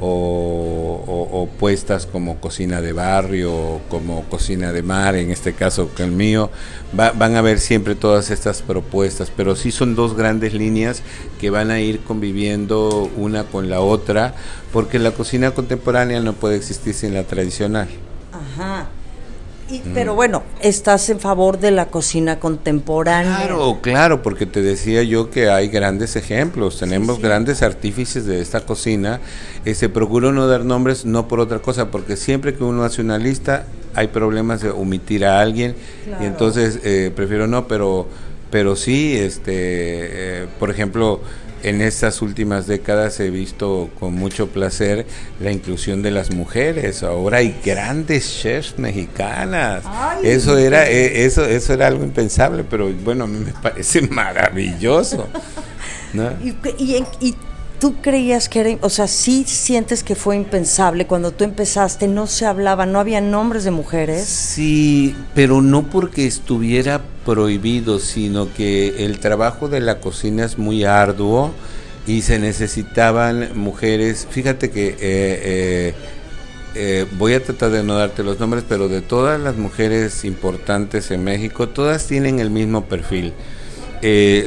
o, 0.00 1.48
puestas 1.58 2.06
como 2.06 2.40
cocina 2.40 2.80
de 2.80 2.92
barrio, 2.92 3.80
como 3.88 4.24
cocina 4.24 4.72
de 4.72 4.82
mar, 4.82 5.14
en 5.14 5.30
este 5.30 5.52
caso 5.52 5.94
que 5.94 6.02
el 6.02 6.10
mío, 6.10 6.50
van 6.92 7.36
a 7.36 7.42
ver 7.42 7.60
siempre 7.60 7.94
todas 7.94 8.30
estas 8.30 8.60
propuestas, 8.60 9.30
pero 9.34 9.56
sí 9.56 9.70
son 9.70 9.94
dos 9.94 10.16
grandes 10.16 10.52
líneas 10.52 11.02
que 11.40 11.50
van 11.50 11.70
a 11.70 11.80
ir 11.80 12.00
conviviendo 12.00 13.10
una 13.16 13.44
con 13.44 13.70
la 13.70 13.80
otra, 13.80 14.34
porque 14.72 14.98
la 14.98 15.12
cocina 15.12 15.52
contemporánea 15.52 16.20
no 16.20 16.34
puede 16.34 16.56
existir 16.56 16.92
sin 16.92 17.14
la 17.14 17.24
tradicional. 17.24 17.88
Ajá. 18.32 18.88
Pero 19.94 20.14
bueno, 20.14 20.42
estás 20.60 21.08
en 21.08 21.20
favor 21.20 21.58
de 21.58 21.70
la 21.70 21.86
cocina 21.86 22.38
contemporánea. 22.38 23.38
Claro, 23.38 23.78
claro, 23.80 24.22
porque 24.22 24.46
te 24.46 24.62
decía 24.62 25.02
yo 25.02 25.30
que 25.30 25.48
hay 25.48 25.68
grandes 25.68 26.16
ejemplos, 26.16 26.78
tenemos 26.78 27.20
grandes 27.20 27.62
artífices 27.62 28.26
de 28.26 28.40
esta 28.40 28.60
cocina. 28.60 29.20
Eh, 29.64 29.74
se 29.74 29.88
procuró 29.88 30.32
no 30.32 30.46
dar 30.46 30.64
nombres, 30.64 31.04
no 31.04 31.28
por 31.28 31.40
otra 31.40 31.60
cosa, 31.60 31.90
porque 31.90 32.16
siempre 32.16 32.54
que 32.54 32.64
uno 32.64 32.84
hace 32.84 33.00
una 33.00 33.18
lista 33.18 33.66
hay 33.94 34.08
problemas 34.08 34.60
de 34.60 34.70
omitir 34.70 35.24
a 35.24 35.40
alguien. 35.40 35.74
Y 36.20 36.24
entonces 36.24 36.80
eh, 36.84 37.10
prefiero 37.14 37.46
no, 37.46 37.66
pero 37.66 38.06
pero 38.54 38.76
sí, 38.76 39.16
este, 39.16 39.52
eh, 39.52 40.46
por 40.60 40.70
ejemplo, 40.70 41.20
en 41.64 41.80
estas 41.80 42.22
últimas 42.22 42.66
décadas 42.66 43.18
he 43.20 43.30
visto 43.30 43.90
con 43.98 44.14
mucho 44.14 44.48
placer 44.48 45.06
la 45.40 45.50
inclusión 45.50 46.02
de 46.02 46.10
las 46.10 46.32
mujeres. 46.32 47.02
Ahora 47.02 47.38
hay 47.38 47.58
grandes 47.64 48.40
chefs 48.40 48.78
mexicanas. 48.78 49.82
eso 50.22 50.58
era 50.58 50.88
eh, 50.88 51.24
eso 51.24 51.44
eso 51.44 51.72
era 51.72 51.86
algo 51.86 52.04
impensable, 52.04 52.64
pero 52.64 52.92
bueno, 52.92 53.24
a 53.24 53.26
mí 53.26 53.38
me 53.38 53.52
parece 53.52 54.02
maravilloso. 54.08 55.26
y, 56.42 57.04
y 57.20 57.34
¿Tú 57.84 57.96
creías 58.00 58.48
que 58.48 58.60
era, 58.60 58.78
o 58.80 58.88
sea, 58.88 59.06
sí 59.08 59.44
sientes 59.46 60.02
que 60.02 60.14
fue 60.14 60.36
impensable 60.36 61.06
cuando 61.06 61.32
tú 61.32 61.44
empezaste, 61.44 62.08
no 62.08 62.26
se 62.26 62.46
hablaba, 62.46 62.86
no 62.86 62.98
había 62.98 63.20
nombres 63.20 63.64
de 63.64 63.72
mujeres? 63.72 64.24
Sí, 64.24 65.14
pero 65.34 65.60
no 65.60 65.82
porque 65.90 66.26
estuviera 66.26 67.02
prohibido, 67.24 67.98
sino 67.98 68.52
que 68.52 69.04
el 69.04 69.18
trabajo 69.18 69.68
de 69.68 69.80
la 69.80 70.00
cocina 70.00 70.44
es 70.44 70.58
muy 70.58 70.84
arduo 70.84 71.52
y 72.06 72.22
se 72.22 72.38
necesitaban 72.38 73.50
mujeres, 73.54 74.26
fíjate 74.30 74.70
que 74.70 74.88
eh, 74.88 74.96
eh, 75.00 75.94
eh, 76.74 77.06
voy 77.18 77.34
a 77.34 77.42
tratar 77.42 77.70
de 77.70 77.82
no 77.82 77.96
darte 77.96 78.22
los 78.22 78.38
nombres, 78.38 78.64
pero 78.68 78.88
de 78.88 79.00
todas 79.00 79.40
las 79.40 79.56
mujeres 79.56 80.24
importantes 80.24 81.10
en 81.10 81.24
México, 81.24 81.68
todas 81.68 82.06
tienen 82.06 82.40
el 82.40 82.50
mismo 82.50 82.84
perfil. 82.84 83.32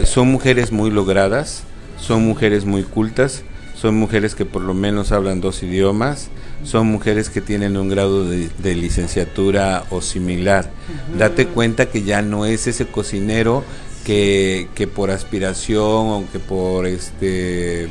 son 0.03 0.27
mujeres 0.27 0.71
muy 0.71 0.91
logradas, 0.91 1.63
son 1.99 2.23
mujeres 2.23 2.65
muy 2.65 2.83
cultas, 2.83 3.43
son 3.75 3.95
mujeres 3.95 4.35
que 4.35 4.45
por 4.45 4.61
lo 4.61 4.73
menos 4.73 5.11
hablan 5.11 5.41
dos 5.41 5.63
idiomas, 5.63 6.29
son 6.63 6.87
mujeres 6.87 7.29
que 7.29 7.41
tienen 7.41 7.77
un 7.77 7.89
grado 7.89 8.25
de, 8.25 8.75
licenciatura 8.75 9.85
o 9.89 10.01
similar. 10.01 10.69
Date 11.17 11.47
cuenta 11.47 11.87
que 11.87 12.03
ya 12.03 12.21
no 12.21 12.45
es 12.45 12.67
ese 12.67 12.87
cocinero 12.87 13.63
que, 14.03 14.67
que 14.75 14.87
por 14.87 15.11
aspiración 15.11 15.81
o 15.81 16.23
que 16.31 16.39
por 16.39 16.85
este 16.85 17.87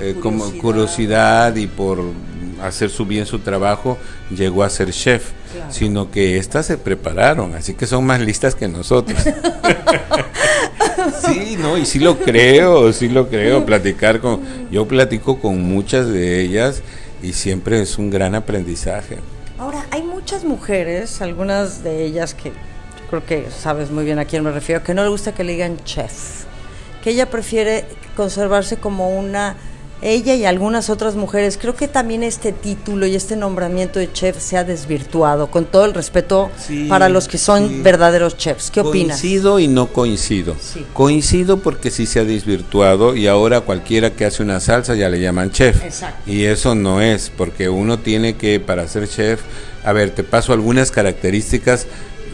eh, 0.00 0.16
como 0.22 0.50
curiosidad 0.52 1.54
y 1.56 1.66
por 1.66 2.02
hacer 2.62 2.88
su 2.88 3.04
bien 3.04 3.26
su 3.26 3.40
trabajo 3.40 3.98
llegó 4.34 4.64
a 4.64 4.70
ser 4.70 4.90
chef, 4.90 5.32
sino 5.68 6.10
que 6.10 6.38
éstas 6.38 6.66
se 6.66 6.78
prepararon, 6.78 7.54
así 7.54 7.74
que 7.74 7.86
son 7.86 8.06
más 8.06 8.20
listas 8.20 8.54
que 8.54 8.68
nosotros. 8.68 9.22
sí, 11.26 11.56
no, 11.58 11.76
y 11.76 11.84
sí 11.84 11.98
lo 11.98 12.18
creo, 12.18 12.90
sí 12.94 13.10
lo 13.10 13.28
creo, 13.28 13.66
platicar 13.66 14.20
con, 14.20 14.40
yo 14.70 14.88
platico 14.88 15.38
con 15.38 15.62
muchas 15.62 16.08
de 16.08 16.40
ellas 16.40 16.82
y 17.22 17.32
siempre 17.32 17.80
es 17.80 17.98
un 17.98 18.10
gran 18.10 18.34
aprendizaje. 18.34 19.18
Ahora, 19.58 19.86
hay 19.90 20.02
muchas 20.02 20.44
mujeres, 20.44 21.22
algunas 21.22 21.84
de 21.84 22.04
ellas 22.04 22.34
que 22.34 22.52
creo 23.08 23.24
que 23.24 23.50
sabes 23.50 23.90
muy 23.90 24.04
bien 24.04 24.18
a 24.18 24.24
quién 24.24 24.42
me 24.42 24.50
refiero, 24.50 24.82
que 24.82 24.94
no 24.94 25.02
le 25.02 25.08
gusta 25.08 25.32
que 25.32 25.44
le 25.44 25.52
digan 25.52 25.78
chef, 25.84 26.44
que 27.02 27.10
ella 27.10 27.30
prefiere 27.30 27.84
conservarse 28.16 28.78
como 28.78 29.16
una 29.16 29.56
ella 30.02 30.34
y 30.34 30.44
algunas 30.44 30.90
otras 30.90 31.14
mujeres. 31.14 31.56
Creo 31.56 31.74
que 31.74 31.88
también 31.88 32.22
este 32.22 32.52
título 32.52 33.06
y 33.06 33.14
este 33.14 33.36
nombramiento 33.36 33.98
de 33.98 34.12
chef 34.12 34.38
se 34.38 34.56
ha 34.56 34.64
desvirtuado, 34.64 35.50
con 35.50 35.64
todo 35.64 35.84
el 35.84 35.94
respeto 35.94 36.50
para 36.88 37.08
los 37.08 37.28
que 37.28 37.38
son 37.38 37.82
verdaderos 37.82 38.36
chefs. 38.36 38.70
¿Qué 38.70 38.80
opinas? 38.80 39.20
Coincido 39.20 39.58
y 39.58 39.68
no 39.68 39.86
coincido. 39.86 40.56
Coincido 40.92 41.58
porque 41.58 41.90
sí 41.90 42.06
se 42.06 42.20
ha 42.20 42.24
desvirtuado 42.24 43.16
y 43.16 43.26
ahora 43.28 43.60
cualquiera 43.60 44.10
que 44.10 44.24
hace 44.24 44.42
una 44.42 44.60
salsa 44.60 44.94
ya 44.94 45.08
le 45.08 45.20
llaman 45.20 45.50
chef. 45.50 45.82
Exacto. 45.84 46.30
Y 46.30 46.44
eso 46.44 46.74
no 46.74 47.00
es, 47.00 47.30
porque 47.30 47.68
uno 47.68 47.98
tiene 47.98 48.34
que, 48.34 48.60
para 48.60 48.88
ser 48.88 49.08
chef, 49.08 49.40
a 49.84 49.92
ver, 49.92 50.10
te 50.10 50.24
paso 50.24 50.52
algunas 50.52 50.90
características 50.90 51.86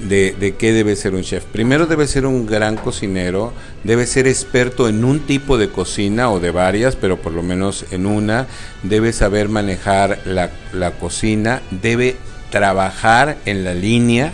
de, 0.08 0.34
de, 0.38 0.56
qué 0.56 0.72
debe 0.72 0.96
ser 0.96 1.14
un 1.14 1.22
chef. 1.22 1.44
Primero 1.44 1.86
debe 1.86 2.06
ser 2.06 2.26
un 2.26 2.46
gran 2.46 2.76
cocinero, 2.76 3.52
debe 3.84 4.06
ser 4.06 4.26
experto 4.26 4.88
en 4.88 5.04
un 5.04 5.20
tipo 5.20 5.58
de 5.58 5.68
cocina 5.68 6.30
o 6.30 6.40
de 6.40 6.50
varias, 6.50 6.96
pero 6.96 7.20
por 7.20 7.32
lo 7.32 7.42
menos 7.42 7.84
en 7.90 8.06
una, 8.06 8.46
debe 8.82 9.12
saber 9.12 9.48
manejar 9.48 10.20
la, 10.24 10.50
la 10.72 10.92
cocina, 10.92 11.62
debe 11.70 12.16
trabajar 12.50 13.38
en 13.44 13.64
la 13.64 13.74
línea. 13.74 14.32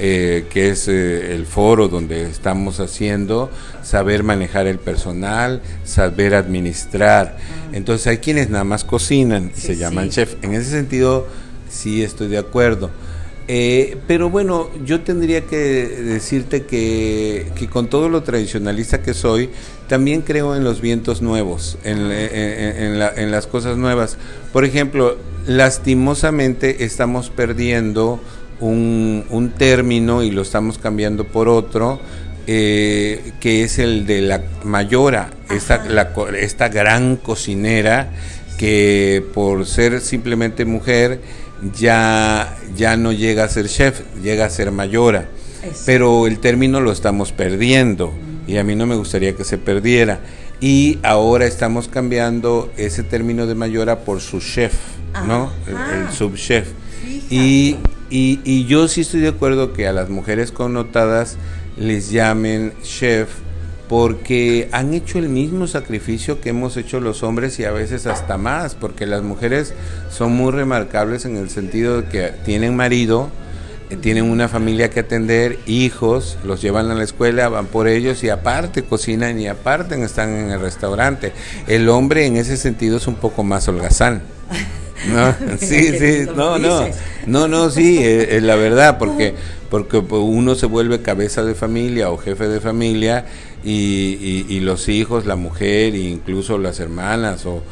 Eh, 0.00 0.46
que 0.50 0.68
es 0.68 0.86
eh, 0.86 1.34
el 1.34 1.44
foro 1.44 1.88
donde 1.88 2.22
estamos 2.30 2.78
haciendo, 2.78 3.50
saber 3.82 4.22
manejar 4.22 4.68
el 4.68 4.78
personal, 4.78 5.60
saber 5.82 6.36
administrar. 6.36 7.36
Entonces 7.72 8.06
hay 8.06 8.18
quienes 8.18 8.48
nada 8.48 8.62
más 8.62 8.84
cocinan 8.84 9.50
y 9.56 9.60
se 9.60 9.76
llaman 9.76 10.10
chef. 10.10 10.36
En 10.42 10.54
ese 10.54 10.70
sentido, 10.70 11.26
sí 11.68 12.04
estoy 12.04 12.28
de 12.28 12.38
acuerdo. 12.38 12.90
Eh, 13.50 13.96
pero 14.06 14.28
bueno, 14.28 14.68
yo 14.84 15.00
tendría 15.00 15.40
que 15.40 15.56
decirte 15.56 16.64
que, 16.64 17.50
con 17.72 17.88
todo 17.88 18.10
lo 18.10 18.22
tradicionalista 18.22 19.00
que 19.00 19.14
soy, 19.14 19.48
también 19.88 20.20
creo 20.20 20.54
en 20.54 20.64
los 20.64 20.82
vientos 20.82 21.22
nuevos, 21.22 21.78
en, 21.82 22.10
en, 22.12 23.30
las 23.30 23.46
cosas 23.46 23.78
nuevas. 23.78 24.18
Por 24.52 24.66
ejemplo, 24.66 25.16
lastimosamente 25.46 26.84
estamos 26.84 27.30
perdiendo 27.30 28.20
un, 28.60 29.24
un 29.30 29.50
término 29.50 30.22
y 30.22 30.30
lo 30.30 30.42
estamos 30.42 30.76
cambiando 30.76 31.24
por 31.24 31.48
otro, 31.48 32.00
eh, 32.46 33.32
que 33.40 33.62
es 33.62 33.78
el 33.78 34.06
de 34.06 34.22
la 34.22 34.42
mayora, 34.64 35.30
esta, 35.50 35.84
esta 36.38 36.68
gran 36.68 37.16
cocinera 37.16 38.10
que 38.58 39.24
por 39.32 39.64
ser 39.64 40.00
simplemente 40.02 40.66
mujer, 40.66 41.20
ya, 41.74 42.58
ya 42.76 42.96
no 42.96 43.12
llega 43.12 43.44
a 43.44 43.48
ser 43.48 43.68
chef, 43.68 44.02
llega 44.22 44.44
a 44.44 44.50
ser 44.50 44.70
mayora. 44.70 45.28
Pero 45.86 46.26
el 46.26 46.38
término 46.38 46.80
lo 46.80 46.92
estamos 46.92 47.32
perdiendo 47.32 48.12
y 48.46 48.58
a 48.58 48.64
mí 48.64 48.74
no 48.74 48.86
me 48.86 48.96
gustaría 48.96 49.34
que 49.34 49.44
se 49.44 49.58
perdiera. 49.58 50.20
Y 50.60 50.98
ahora 51.02 51.46
estamos 51.46 51.88
cambiando 51.88 52.70
ese 52.76 53.02
término 53.04 53.46
de 53.46 53.54
mayora 53.54 54.00
por 54.00 54.20
su 54.20 54.40
chef, 54.40 54.74
¿no? 55.26 55.52
El, 55.66 56.12
subchef. 56.12 56.68
Y, 57.30 57.76
y, 58.10 58.40
y 58.44 58.66
yo 58.66 58.88
sí 58.88 59.02
estoy 59.02 59.20
de 59.20 59.28
acuerdo 59.28 59.72
que 59.72 59.86
a 59.86 59.92
las 59.92 60.10
mujeres 60.10 60.50
connotadas 60.50 61.36
les 61.76 62.10
llamen 62.10 62.72
chef 62.82 63.28
porque 63.88 64.68
han 64.72 64.92
hecho 64.92 65.18
el 65.18 65.28
mismo 65.28 65.66
sacrificio 65.66 66.40
que 66.40 66.50
hemos 66.50 66.76
hecho 66.76 67.00
los 67.00 67.22
hombres 67.22 67.58
y 67.58 67.64
a 67.64 67.72
veces 67.72 68.06
hasta 68.06 68.36
más, 68.36 68.74
porque 68.74 69.06
las 69.06 69.22
mujeres 69.22 69.72
son 70.10 70.32
muy 70.32 70.52
remarcables 70.52 71.24
en 71.24 71.36
el 71.36 71.48
sentido 71.48 72.02
de 72.02 72.08
que 72.08 72.32
tienen 72.44 72.76
marido, 72.76 73.30
eh, 73.90 73.96
tienen 73.96 74.24
una 74.24 74.48
familia 74.48 74.90
que 74.90 75.00
atender, 75.00 75.58
hijos, 75.66 76.38
los 76.44 76.60
llevan 76.60 76.90
a 76.90 76.94
la 76.94 77.04
escuela, 77.04 77.48
van 77.48 77.66
por 77.66 77.88
ellos 77.88 78.22
y 78.22 78.28
aparte 78.28 78.84
cocinan 78.84 79.40
y 79.40 79.48
aparte 79.48 80.02
están 80.02 80.36
en 80.36 80.50
el 80.50 80.60
restaurante. 80.60 81.32
El 81.66 81.88
hombre 81.88 82.26
en 82.26 82.36
ese 82.36 82.56
sentido 82.58 82.98
es 82.98 83.06
un 83.06 83.16
poco 83.16 83.42
más 83.42 83.68
holgazán. 83.68 84.22
No, 85.06 85.34
sí, 85.58 85.98
sí, 85.98 86.26
no, 86.34 86.58
no, 86.58 86.86
no, 87.26 87.48
no, 87.48 87.70
sí, 87.70 87.98
es, 87.98 88.28
es 88.30 88.42
la 88.42 88.56
verdad, 88.56 88.98
porque 88.98 89.34
porque 89.70 89.98
uno 89.98 90.54
se 90.54 90.66
vuelve 90.66 91.02
cabeza 91.02 91.44
de 91.44 91.54
familia 91.54 92.10
o 92.10 92.16
jefe 92.16 92.48
de 92.48 92.60
familia 92.60 93.26
y, 93.62 94.60
los 94.60 94.88
hijos, 94.88 95.26
la 95.26 95.36
mujer 95.36 95.94
e 95.94 95.98
incluso 95.98 96.58
las 96.58 96.80
hermanas 96.80 97.44
o, 97.46 97.62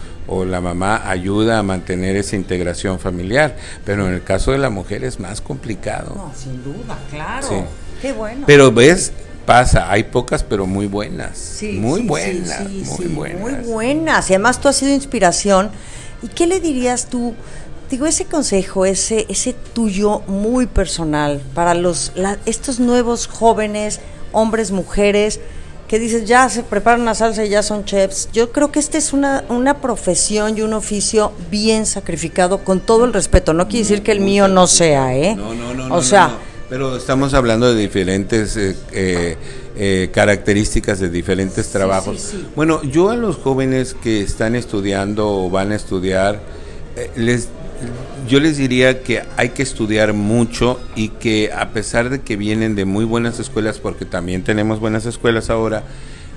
la 0.45 0.61
mamá 0.61 1.09
ayuda 1.09 1.59
a 1.59 1.63
mantener 1.63 2.17
esa 2.17 2.37
integración 2.37 2.99
familiar. 2.99 3.57
Pero 3.85 4.07
en 4.09 4.15
el 4.15 4.25
caso 4.25 4.53
de 4.53 4.59
la 4.59 4.71
mujer 4.71 5.05
es 5.05 5.21
más 5.21 5.41
complicado. 5.41 6.13
No, 6.15 6.33
sin 6.37 6.63
duda, 6.65 6.99
claro. 7.11 7.65
Qué 8.03 8.13
bueno. 8.13 8.43
Pero 8.45 8.73
ves, 8.73 9.13
pasa, 9.47 9.91
hay 9.91 10.03
pocas 10.05 10.43
pero 10.43 10.67
muy 10.67 10.87
buenas. 10.87 11.39
Sí, 11.39 11.75
muy 11.75 12.03
buenas, 12.03 12.69
muy 12.99 13.07
buenas. 13.07 13.41
Muy 13.41 13.73
buenas. 13.73 14.29
Y 14.29 14.35
además 14.35 14.61
tú 14.61 14.69
has 14.69 14.77
sido 14.77 14.93
inspiración. 14.93 15.71
¿Y 16.23 16.29
qué 16.29 16.47
le 16.47 16.61
dirías 16.61 17.09
tú? 17.11 17.35
Digo, 17.91 18.07
ese 18.07 18.25
consejo, 18.25 18.85
ese, 18.85 19.27
ese 19.29 19.53
tuyo 19.53 20.21
muy 20.27 20.67
personal 20.67 21.41
para 21.55 21.75
los, 21.75 22.13
estos 22.45 22.81
nuevos 22.81 23.29
jóvenes, 23.29 24.01
hombres, 24.33 24.73
mujeres, 24.73 25.41
que 25.87 25.99
dices, 25.99 26.25
ya 26.25 26.49
se 26.49 26.63
preparan 26.63 27.03
una 27.03 27.15
salsa 27.15 27.45
y 27.45 27.49
ya 27.49 27.63
son 27.63 27.85
chefs. 27.85 28.29
Yo 28.33 28.51
creo 28.51 28.73
que 28.73 28.81
esta 28.81 28.99
es 28.99 29.13
una, 29.13 29.45
una 29.49 29.81
profesión 29.81 30.59
y 30.59 30.63
un 30.63 30.73
oficio 30.73 31.33
bien 31.51 31.87
sacrificado, 31.87 32.65
con 32.65 32.81
todo 32.81 33.05
el 33.05 33.13
respeto. 33.13 33.53
No 33.53 33.69
quiere 33.69 33.85
decir 33.85 34.03
que 34.03 34.13
el 34.13 34.21
mío 34.21 34.49
no 34.49 34.67
sea, 34.67 35.15
¿eh? 35.15 35.37
No, 35.37 35.55
no, 35.55 35.75
no. 35.75 35.95
O 35.95 36.03
sea. 36.03 36.39
Pero 36.69 36.97
estamos 36.97 37.33
hablando 37.35 37.73
de 37.73 37.81
diferentes 37.81 38.57
eh, 38.57 38.77
eh, 38.91 39.37
eh, 39.77 40.11
características 40.13 40.99
de 41.01 41.11
diferentes 41.11 41.69
trabajos. 41.69 42.35
Bueno, 42.55 42.83
yo 42.83 43.11
a 43.11 43.17
los 43.17 43.37
jóvenes 43.37 43.95
que 43.95 44.23
están 44.23 44.55
estudiando 44.55 45.29
o 45.29 45.51
van 45.51 45.73
a 45.73 45.77
estudiar, 45.77 46.41
les 47.15 47.49
yo 48.29 48.41
les 48.41 48.57
diría 48.57 49.03
que 49.03 49.23
hay 49.37 49.51
que 49.51 49.63
estudiar 49.63 50.13
mucho 50.13 50.81
y 50.97 51.11
que 51.11 51.53
a 51.53 51.71
pesar 51.71 52.11
de 52.11 52.21
que 52.21 52.37
vienen 52.37 52.75
de 52.75 52.85
muy 52.85 53.05
buenas 53.05 53.39
escuelas, 53.39 53.79
porque 53.79 54.05
también 54.05 54.43
tenemos 54.43 54.81
buenas 54.81 55.07
escuelas 55.07 55.51
ahora, 55.51 55.85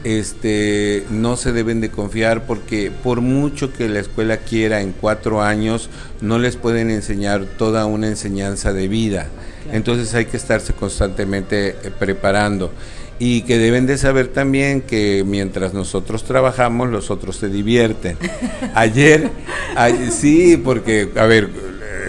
este, 0.04 1.06
no 1.10 1.36
se 1.36 1.52
deben 1.52 1.82
de 1.82 1.90
confiar 1.90 2.46
porque 2.46 2.92
por 2.92 3.22
mucho 3.22 3.74
que 3.74 3.90
la 3.90 4.00
escuela 4.00 4.38
quiera 4.38 4.82
en 4.82 4.94
cuatro 4.94 5.42
años, 5.42 5.90
no 6.22 6.40
les 6.40 6.56
pueden 6.56 6.90
enseñar 6.90 7.46
toda 7.58 7.86
una 7.86 8.08
enseñanza 8.08 8.72
de 8.72 8.88
vida. 8.88 9.28
Entonces 9.72 10.14
hay 10.14 10.26
que 10.26 10.38
estarse 10.38 10.74
constantemente 10.74 11.70
eh, 11.70 11.92
preparando. 11.98 12.72
Y 13.20 13.42
que 13.42 13.58
deben 13.58 13.86
de 13.86 13.98
saber 13.98 14.30
también 14.30 14.82
que 14.82 15.24
mientras 15.28 15.74
nosotros 15.74 16.24
trabajamos, 16.24 16.90
los 16.90 17.12
otros 17.12 17.36
se 17.36 17.50
divierten. 17.50 18.18
Ayer, 18.74 19.30
sí, 20.10 20.56
porque, 20.58 21.10
a 21.18 21.26
ver, 21.26 21.50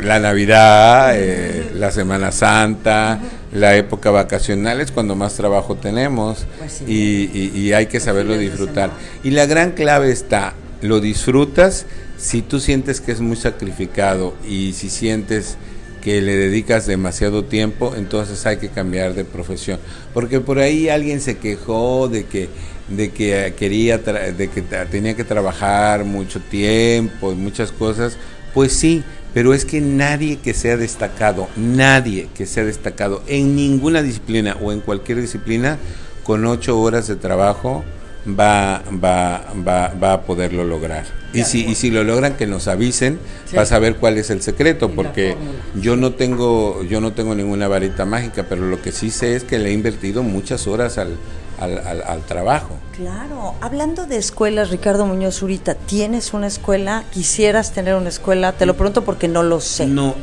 la 0.04 0.20
Navidad, 0.20 1.12
eh, 1.14 1.72
la 1.74 1.90
Semana 1.90 2.30
Santa, 2.30 3.20
la 3.52 3.76
época 3.76 4.10
vacacional 4.10 4.80
es 4.80 4.92
cuando 4.92 5.16
más 5.16 5.34
trabajo 5.34 5.74
tenemos 5.74 6.46
pues 6.58 6.82
y, 6.86 7.50
y, 7.54 7.72
hay 7.72 7.86
que 7.86 7.98
saberlo 7.98 8.38
disfrutar. 8.38 8.90
Y 9.24 9.30
la 9.30 9.46
gran 9.46 9.72
clave 9.72 10.10
está, 10.12 10.54
lo 10.80 11.00
disfrutas 11.00 11.86
si 12.16 12.42
tú 12.42 12.60
sientes 12.60 13.00
que 13.00 13.12
es 13.12 13.20
muy 13.20 13.36
sacrificado 13.36 14.34
y 14.46 14.72
si 14.74 14.88
sientes 14.88 15.56
que 16.00 16.20
le 16.20 16.36
dedicas 16.36 16.86
demasiado 16.86 17.44
tiempo, 17.44 17.94
entonces 17.96 18.44
hay 18.46 18.56
que 18.56 18.68
cambiar 18.68 19.14
de 19.14 19.24
profesión. 19.24 19.78
Porque 20.14 20.40
por 20.40 20.58
ahí 20.58 20.88
alguien 20.88 21.20
se 21.20 21.38
quejó 21.38 22.08
de 22.08 22.24
que 22.24 22.48
de 22.88 23.10
que 23.10 23.54
quería 23.56 23.98
de 23.98 24.48
que 24.48 24.62
tenía 24.90 25.14
que 25.14 25.22
trabajar 25.22 26.04
mucho 26.04 26.40
tiempo 26.40 27.32
y 27.32 27.36
muchas 27.36 27.70
cosas, 27.70 28.16
pues 28.52 28.72
sí, 28.72 29.04
pero 29.32 29.54
es 29.54 29.64
que 29.64 29.80
nadie 29.80 30.38
que 30.38 30.54
sea 30.54 30.76
destacado, 30.76 31.48
nadie 31.56 32.28
que 32.34 32.46
sea 32.46 32.64
destacado 32.64 33.22
en 33.28 33.54
ninguna 33.54 34.02
disciplina 34.02 34.56
o 34.60 34.72
en 34.72 34.80
cualquier 34.80 35.20
disciplina 35.20 35.78
con 36.24 36.44
ocho 36.46 36.80
horas 36.80 37.06
de 37.06 37.16
trabajo 37.16 37.84
va, 38.26 38.82
va, 38.92 39.44
va, 39.66 39.94
va 40.02 40.12
a 40.12 40.22
poderlo 40.22 40.64
lograr. 40.64 41.04
Y 41.32 41.44
si, 41.44 41.64
y 41.64 41.74
si 41.76 41.90
lo 41.90 42.02
logran, 42.02 42.36
que 42.36 42.46
nos 42.46 42.66
avisen 42.66 43.20
para 43.52 43.64
saber 43.64 43.96
cuál 43.96 44.18
es 44.18 44.30
el 44.30 44.42
secreto, 44.42 44.90
porque 44.90 45.36
yo 45.76 45.96
no 45.96 46.12
tengo, 46.12 46.82
yo 46.82 47.00
no 47.00 47.12
tengo 47.12 47.34
ninguna 47.34 47.68
varita 47.68 48.04
mágica, 48.04 48.46
pero 48.48 48.66
lo 48.66 48.82
que 48.82 48.90
sí 48.90 49.10
sé 49.10 49.36
es 49.36 49.44
que 49.44 49.58
le 49.58 49.70
he 49.70 49.72
invertido 49.72 50.24
muchas 50.24 50.66
horas 50.66 50.98
al, 50.98 51.16
al, 51.60 52.22
trabajo. 52.22 52.76
Claro, 52.96 53.54
hablando 53.60 54.06
de 54.06 54.16
escuelas, 54.16 54.70
Ricardo 54.70 55.06
Muñoz 55.06 55.36
Zurita, 55.36 55.74
¿tienes 55.74 56.32
una 56.32 56.48
escuela? 56.48 57.04
¿Quisieras 57.12 57.72
tener 57.72 57.94
una 57.94 58.08
escuela? 58.08 58.52
Te 58.52 58.66
lo 58.66 58.74
pregunto 58.74 59.04
porque 59.04 59.28
no 59.28 59.42
lo 59.42 59.60
sé. 59.60 59.86
No, 59.86 60.16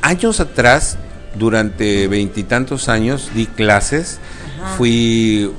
años 0.00 0.40
atrás, 0.40 0.96
durante 1.34 2.08
veintitantos 2.08 2.88
años, 2.88 3.30
di 3.34 3.46
clases 3.46 4.20
Fui 4.76 5.50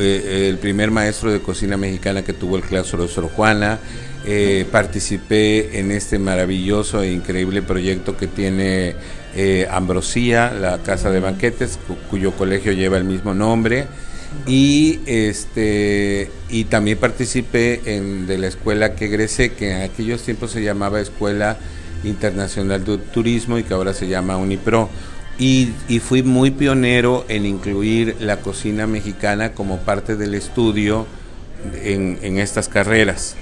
eh, 0.00 0.48
el 0.48 0.58
primer 0.58 0.90
maestro 0.90 1.30
de 1.30 1.40
cocina 1.40 1.76
mexicana 1.76 2.22
que 2.22 2.32
tuvo 2.32 2.56
el 2.56 2.62
claustro 2.62 3.02
de 3.02 3.08
Sor 3.08 3.28
Juana. 3.28 3.78
Eh, 4.26 4.66
participé 4.70 5.78
en 5.78 5.90
este 5.90 6.18
maravilloso 6.18 7.02
e 7.02 7.12
increíble 7.12 7.62
proyecto 7.62 8.16
que 8.16 8.26
tiene 8.26 8.96
eh, 9.34 9.68
Ambrosía, 9.70 10.52
la 10.52 10.78
casa 10.78 11.10
de 11.10 11.20
banquetes, 11.20 11.78
cuyo 12.10 12.32
colegio 12.32 12.72
lleva 12.72 12.98
el 12.98 13.04
mismo 13.04 13.32
nombre. 13.34 13.86
Y 14.46 15.00
este 15.06 16.30
y 16.50 16.64
también 16.64 16.98
participé 16.98 17.80
en, 17.96 18.26
de 18.26 18.38
la 18.38 18.48
escuela 18.48 18.94
que 18.94 19.06
egresé, 19.06 19.52
que 19.52 19.70
en 19.70 19.82
aquellos 19.82 20.22
tiempos 20.22 20.50
se 20.50 20.62
llamaba 20.62 21.00
Escuela 21.00 21.56
Internacional 22.04 22.84
de 22.84 22.98
Turismo 22.98 23.58
y 23.58 23.62
que 23.62 23.72
ahora 23.72 23.94
se 23.94 24.08
llama 24.08 24.36
Unipro. 24.36 24.90
Y, 25.38 25.72
fui 26.00 26.22
muy 26.22 26.50
pionero 26.50 27.24
en 27.28 27.46
incluir 27.46 28.16
la 28.18 28.38
cocina 28.38 28.86
mexicana 28.86 29.52
como 29.52 29.78
parte 29.78 30.16
del 30.16 30.34
estudio 30.34 31.06
en, 31.82 32.38
estas 32.38 32.68
carreras. 32.68 33.36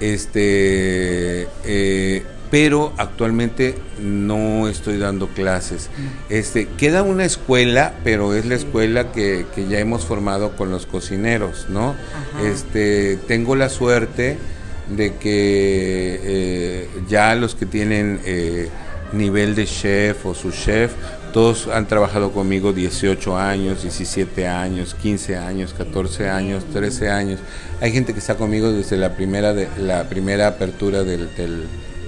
Este, 0.00 1.46
eh, 1.64 2.22
pero 2.50 2.92
actualmente 2.98 3.74
no 4.00 4.68
estoy 4.68 4.96
dando 4.96 5.28
clases. 5.28 5.90
Este, 6.28 6.66
queda 6.78 7.02
una 7.02 7.24
escuela, 7.24 7.94
pero 8.04 8.32
es 8.32 8.46
la 8.46 8.54
escuela 8.54 9.12
que, 9.12 9.44
ya 9.68 9.80
hemos 9.80 10.04
formado 10.06 10.56
con 10.56 10.70
los 10.70 10.86
cocineros, 10.86 11.66
¿no? 11.68 11.94
Este, 12.42 13.18
tengo 13.28 13.56
la 13.56 13.68
suerte 13.68 14.38
de 14.88 15.14
que 15.16 16.20
eh, 16.22 16.88
ya 17.08 17.34
los 17.34 17.54
que 17.54 17.66
tienen 17.66 18.20
eh, 18.24 18.68
nivel 19.12 19.54
de 19.54 19.66
chef 19.66 20.24
o 20.24 20.34
su 20.34 20.50
chef 20.50 20.92
todos 21.34 21.66
han 21.66 21.88
trabajado 21.88 22.30
conmigo 22.30 22.72
18 22.72 23.36
años, 23.36 23.82
17 23.82 24.46
años, 24.46 24.94
15 24.94 25.36
años, 25.36 25.74
14 25.76 26.28
años, 26.28 26.62
13 26.72 27.10
años. 27.10 27.40
Hay 27.80 27.90
gente 27.90 28.12
que 28.12 28.20
está 28.20 28.36
conmigo 28.36 28.70
desde 28.70 28.96
la 28.96 29.16
primera, 29.16 29.52
de, 29.52 29.66
la 29.76 30.04
primera 30.08 30.46
apertura 30.46 31.02
del, 31.02 31.28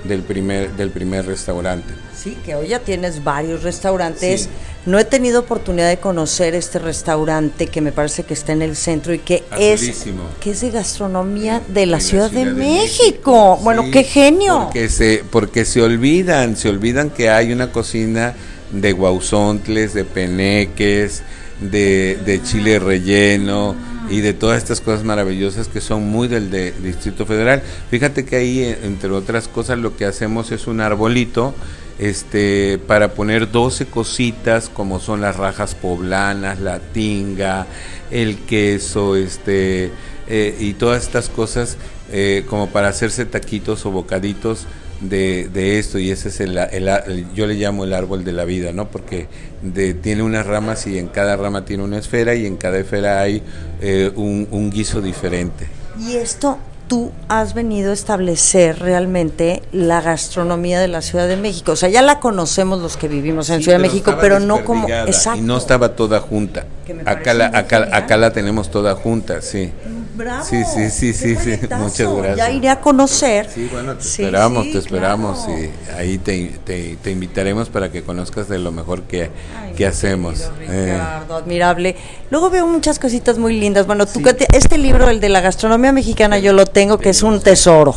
del, 0.05 0.23
primer, 0.23 0.71
del 0.77 0.91
primer 0.91 1.27
restaurante. 1.27 1.93
Sí, 2.17 2.39
que 2.45 2.55
hoy 2.55 2.69
ya 2.69 2.79
tienes 2.79 3.25
varios 3.25 3.65
restaurantes. 3.65 4.49
No 4.87 4.97
he 4.97 5.05
tenido 5.05 5.41
oportunidad 5.41 5.89
de 5.89 5.97
conocer 5.97 6.55
este 6.55 6.79
restaurante 6.79 7.67
que 7.67 7.81
me 7.81 7.91
parece 7.91 8.23
que 8.23 8.35
está 8.35 8.53
en 8.53 8.63
el 8.63 8.77
centro 8.77 9.13
y 9.13 9.19
que 9.19 9.43
es 9.59 10.07
que 10.41 10.51
es 10.53 10.61
de 10.61 10.71
gastronomía 10.71 11.61
de 11.67 11.87
la, 11.87 11.99
Ciudad, 11.99 12.31
de, 12.31 12.45
México. 12.45 13.59
Bueno, 13.61 13.87
qué 13.93 14.05
genio. 14.05 14.67
Porque 14.67 14.89
se 14.89 15.25
porque 15.29 15.65
se 15.65 15.83
olvidan, 15.83 16.57
se 16.57 16.69
olvidan 16.69 17.11
que 17.11 17.29
hay 17.29 17.53
una 17.53 17.73
cocina 17.73 18.37
de 18.73 18.93
guauzontles, 18.93 19.95
de 19.95 20.05
peneques, 20.05 21.23
de, 21.61 22.19
de 22.25 22.43
chile 22.43 22.79
relleno 22.79 23.75
y 24.11 24.21
de 24.21 24.35
todas 24.35 24.59
estas 24.59 24.81
cosas 24.81 25.05
maravillosas 25.05 25.69
que 25.69 25.81
son 25.81 26.09
muy 26.09 26.29
del 26.29 26.51
Distrito 26.83 27.27
Federal. 27.27 27.63
Fíjate 27.91 28.25
que 28.25 28.37
ahí, 28.37 28.77
entre 28.83 29.11
otras 29.11 29.49
cosas, 29.49 29.79
lo 29.79 29.97
que 29.97 30.05
hacemos 30.05 30.53
es 30.53 30.67
un 30.67 30.81
arbolito 30.81 31.55
este, 31.99 32.79
para 32.87 33.15
poner 33.15 33.51
12 33.51 33.87
cositas 33.87 34.69
como 34.69 35.01
son 35.01 35.21
las 35.21 35.37
rajas 35.37 35.75
poblanas, 35.75 36.61
la 36.61 36.79
tinga, 36.79 37.67
el 38.11 38.39
queso, 38.39 39.17
este, 39.17 39.91
eh, 40.29 40.57
y 40.61 40.75
todas 40.75 41.05
estas 41.05 41.29
cosas 41.29 41.77
eh, 42.13 42.45
como 42.49 42.69
para 42.69 42.89
hacerse 42.89 43.25
taquitos 43.25 43.87
o 43.87 43.91
bocaditos 43.91 44.67
de, 45.01 45.49
de, 45.53 45.79
esto 45.79 45.99
y 45.99 46.11
ese 46.11 46.29
es 46.29 46.41
el, 46.41 46.57
el, 46.57 47.27
yo 47.35 47.47
le 47.47 47.55
llamo 47.55 47.85
el 47.85 47.93
árbol 47.93 48.25
de 48.25 48.33
la 48.33 48.45
vida, 48.45 48.73
¿no? 48.73 48.89
Porque 48.89 49.29
de, 49.63 49.95
tiene 49.95 50.23
unas 50.23 50.47
ramas 50.47 50.87
y 50.87 50.99
en 50.99 51.09
cada 51.09 51.37
rama 51.37 51.65
tiene 51.65 51.83
una 51.83 51.99
esfera 51.99 52.35
y 52.35 52.47
en 52.47 52.57
cada 52.57 52.79
esfera 52.79 53.21
hay 53.21 53.43
eh, 53.81 54.11
un, 54.17 54.49
un, 54.51 54.71
guiso 54.71 55.01
diferente. 55.01 55.67
Y 56.01 56.17
esto 56.17 56.59
tú 56.89 57.11
has 57.29 57.55
venido 57.55 57.91
a 57.91 57.95
establecer 57.95 58.79
realmente 58.79 59.63
la 59.73 60.01
gastronomía 60.01 60.81
de 60.81 60.89
la 60.89 61.03
Ciudad 61.03 61.29
de 61.29 61.37
México. 61.37 61.73
O 61.73 61.77
sea, 61.77 61.89
ya 61.89 62.03
la 62.03 62.21
conocemos 62.21 62.81
los 62.81 62.97
que 62.97 63.09
vivimos 63.09 63.51
en 63.51 63.63
Ciudad 63.63 63.79
de 63.79 63.83
México, 63.83 64.17
pero 64.21 64.41
no 64.41 64.65
como... 64.65 64.89
Exacto. 64.89 65.41
Y 65.41 65.43
no 65.43 65.57
estaba 65.57 65.97
toda 65.97 66.21
junta. 66.21 66.67
Acá 67.05 67.35
la, 67.35 67.47
acá, 67.47 67.89
acá 67.93 68.17
la 68.17 68.33
tenemos 68.33 68.71
toda 68.71 68.95
junta, 68.95 69.43
sí. 69.43 69.73
Bravo. 70.17 70.45
Sí, 70.45 70.65
sí, 70.65 70.91
sí, 70.91 71.13
sí, 71.13 71.37
sí. 71.37 71.59
Muchas 71.79 72.13
gracias. 72.15 72.37
Ya 72.37 72.51
iré 72.51 72.69
a 72.71 72.81
conocer. 72.81 73.49
Sí, 73.55 73.69
bueno, 73.71 73.95
te 73.97 74.03
esperamos, 74.03 74.71
te 74.71 74.79
esperamos 74.79 75.47
y 75.49 75.93
ahí 75.93 76.19
te, 76.19 76.53
te, 76.65 76.97
te, 76.97 77.11
invitaremos 77.11 77.69
para 77.69 77.93
que 77.93 78.03
conozcas 78.03 78.49
de 78.49 78.59
lo 78.59 78.73
mejor 78.73 79.03
que, 79.03 79.31
que 79.77 79.87
hacemos. 79.87 80.41
Eh. 80.63 80.93
Ricardo, 80.95 81.37
admirable. 81.37 81.97
Luego 82.31 82.49
veo 82.49 82.67
muchas 82.67 82.99
cositas 82.99 83.39
muy 83.39 83.59
lindas. 83.59 83.87
Bueno, 83.87 84.07
tú, 84.07 84.23
este 84.53 84.79
libro, 84.79 85.09
el 85.11 85.21
de 85.21 85.29
la 85.29 85.41
gastronomía 85.41 85.93
mexicana, 85.93 86.39
yo 86.39 86.53
lo 86.53 86.65
tengo, 86.67 86.99
que 86.99 87.11
es 87.11 87.23
un 87.23 87.41
tesoro. 87.41 87.95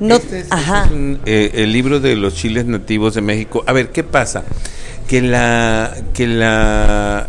No, 0.00 0.16
este 0.16 0.40
es, 0.40 0.46
ajá. 0.50 0.84
Este 0.84 0.94
es 0.94 1.00
un, 1.00 1.20
eh, 1.26 1.50
el 1.54 1.72
libro 1.72 2.00
de 2.00 2.16
los 2.16 2.34
chiles 2.34 2.64
nativos 2.64 3.14
de 3.14 3.20
México. 3.20 3.62
A 3.66 3.72
ver, 3.72 3.90
¿qué 3.90 4.04
pasa? 4.04 4.42
Que 5.06 5.20
la, 5.20 5.94
que 6.14 6.26
la 6.26 7.28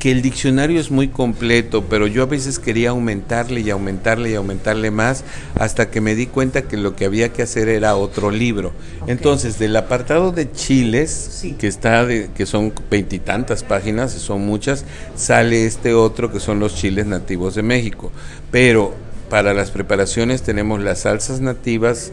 que 0.00 0.10
el 0.10 0.22
diccionario 0.22 0.80
es 0.80 0.90
muy 0.90 1.08
completo, 1.08 1.84
pero 1.84 2.06
yo 2.06 2.22
a 2.22 2.26
veces 2.26 2.58
quería 2.58 2.90
aumentarle 2.90 3.60
y 3.60 3.68
aumentarle 3.68 4.30
y 4.30 4.34
aumentarle 4.34 4.90
más 4.90 5.24
hasta 5.54 5.90
que 5.90 6.00
me 6.00 6.14
di 6.14 6.26
cuenta 6.26 6.62
que 6.62 6.78
lo 6.78 6.96
que 6.96 7.04
había 7.04 7.34
que 7.34 7.42
hacer 7.42 7.68
era 7.68 7.94
otro 7.94 8.30
libro. 8.30 8.72
Entonces, 9.06 9.58
del 9.58 9.76
apartado 9.76 10.32
de 10.32 10.50
chiles, 10.50 11.44
que 11.58 11.66
está 11.66 12.06
de, 12.06 12.30
que 12.34 12.46
son 12.46 12.72
veintitantas 12.90 13.62
páginas, 13.62 14.12
son 14.12 14.40
muchas, 14.46 14.86
sale 15.16 15.66
este 15.66 15.92
otro 15.92 16.32
que 16.32 16.40
son 16.40 16.60
los 16.60 16.74
chiles 16.74 17.04
nativos 17.04 17.54
de 17.54 17.62
México. 17.62 18.10
Pero 18.50 18.94
para 19.28 19.52
las 19.52 19.70
preparaciones 19.70 20.40
tenemos 20.40 20.80
las 20.80 21.00
salsas 21.00 21.42
nativas 21.42 22.10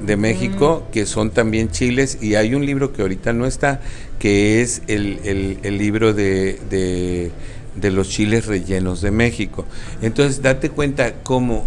de 0.00 0.16
México, 0.16 0.84
mm. 0.86 0.92
que 0.92 1.06
son 1.06 1.30
también 1.30 1.70
chiles, 1.70 2.18
y 2.20 2.34
hay 2.34 2.54
un 2.54 2.66
libro 2.66 2.92
que 2.92 3.02
ahorita 3.02 3.32
no 3.32 3.46
está, 3.46 3.80
que 4.18 4.62
es 4.62 4.82
el, 4.88 5.58
el, 5.62 5.78
libro 5.78 6.12
de, 6.12 7.30
de, 7.76 7.90
los 7.90 8.08
chiles 8.08 8.46
rellenos 8.46 9.00
de 9.00 9.10
México. 9.10 9.64
Entonces, 10.02 10.42
date 10.42 10.70
cuenta 10.70 11.22
cómo 11.22 11.66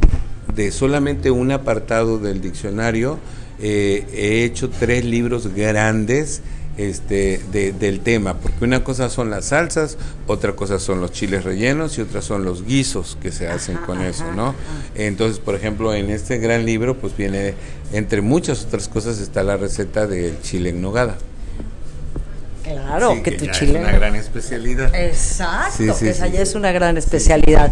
de 0.56 0.72
solamente 0.72 1.32
un 1.32 1.52
apartado 1.52 2.18
del 2.18 2.42
diccionario 2.42 3.20
eh, 3.62 4.06
he 4.14 4.44
hecho 4.46 4.70
tres 4.70 5.06
libros 5.06 5.54
grandes 5.54 6.42
este, 6.80 7.42
del 7.52 8.00
tema, 8.00 8.36
porque 8.36 8.64
una 8.64 8.84
cosa 8.86 9.10
son 9.10 9.30
las 9.30 9.46
salsas, 9.46 9.98
otra 10.28 10.54
cosa 10.54 10.80
son 10.80 11.02
los 11.02 11.12
chiles 11.12 11.44
rellenos 11.44 11.98
y 11.98 12.02
otra 12.02 12.22
son 12.22 12.46
los 12.46 12.64
guisos 12.64 13.18
que 13.22 13.32
se 13.34 13.50
hacen 13.50 13.76
con 13.78 14.02
eso, 14.02 14.24
¿no? 14.34 14.56
Entonces, 14.96 15.40
por 15.40 15.56
ejemplo, 15.56 15.94
en 15.94 16.10
este 16.10 16.38
gran 16.38 16.66
libro, 16.66 16.98
pues 16.98 17.16
viene, 17.18 17.54
entre 17.92 18.22
muchas 18.22 18.64
otras 18.64 18.88
cosas, 18.88 19.20
está 19.20 19.44
la 19.44 19.58
receta 19.58 20.08
del 20.08 20.42
chile 20.42 20.70
en 20.70 20.82
nogada. 20.82 21.18
Claro, 22.64 23.16
Sí, 23.16 23.22
que 23.24 23.32
tu 23.32 23.46
ya 23.46 23.52
chile. 23.52 23.74
Es 23.80 23.84
una 23.84 23.92
gran 23.92 24.16
especialidad. 24.16 24.94
Exacto, 24.96 25.74
Sí, 25.78 25.90
sí, 25.94 26.06
que 26.06 26.10
esa 26.12 26.28
sí. 26.28 26.34
ya 26.34 26.42
es 26.42 26.56
una 26.56 26.72
gran 26.72 26.98
especialidad. 26.98 27.72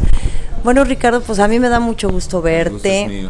Bueno, 0.63 0.83
Ricardo, 0.83 1.21
pues 1.21 1.39
a 1.39 1.47
mí 1.47 1.59
me 1.59 1.69
da 1.69 1.79
mucho 1.79 2.09
gusto 2.09 2.45
El 2.45 2.69
gusto 2.71 2.87
es 2.87 2.93
verte. 2.93 3.07
mío. 3.07 3.29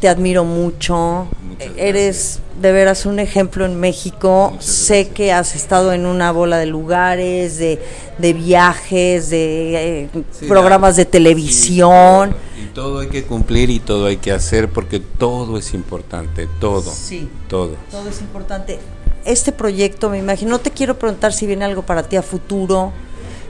Te 0.00 0.08
admiro 0.08 0.44
mucho. 0.44 1.28
Muchas 1.46 1.68
Eres 1.76 2.38
de 2.60 2.72
veras 2.72 3.04
un 3.06 3.18
ejemplo 3.18 3.66
en 3.66 3.78
México. 3.78 4.54
Sé 4.60 5.08
que 5.08 5.32
has 5.32 5.54
estado 5.54 5.92
en 5.92 6.06
una 6.06 6.32
bola 6.32 6.56
de 6.58 6.66
lugares, 6.66 7.58
de, 7.58 7.78
de 8.18 8.32
viajes, 8.32 9.28
de 9.28 10.02
eh, 10.04 10.08
Sí, 10.32 10.46
programas 10.46 10.96
de 10.96 11.04
televisión. 11.04 12.34
sí, 12.56 12.62
y 12.62 12.66
todo 12.74 13.00
hay 13.00 13.08
que 13.08 13.24
cumplir 13.24 13.68
y 13.70 13.78
todo 13.80 14.06
hay 14.06 14.16
que 14.16 14.32
hacer 14.32 14.70
porque 14.70 15.00
todo 15.00 15.58
es 15.58 15.74
importante, 15.74 16.48
todo. 16.60 16.90
Sí. 16.90 17.28
Todo. 17.48 17.76
Todo 17.90 18.08
es 18.08 18.20
importante. 18.20 18.78
Este 19.26 19.52
proyecto, 19.52 20.08
me 20.08 20.18
imagino, 20.18 20.52
no 20.52 20.60
te 20.60 20.70
quiero 20.70 20.98
preguntar 20.98 21.34
si 21.34 21.46
viene 21.46 21.66
algo 21.66 21.82
para 21.82 22.02
ti 22.04 22.16
a 22.16 22.22
futuro. 22.22 22.90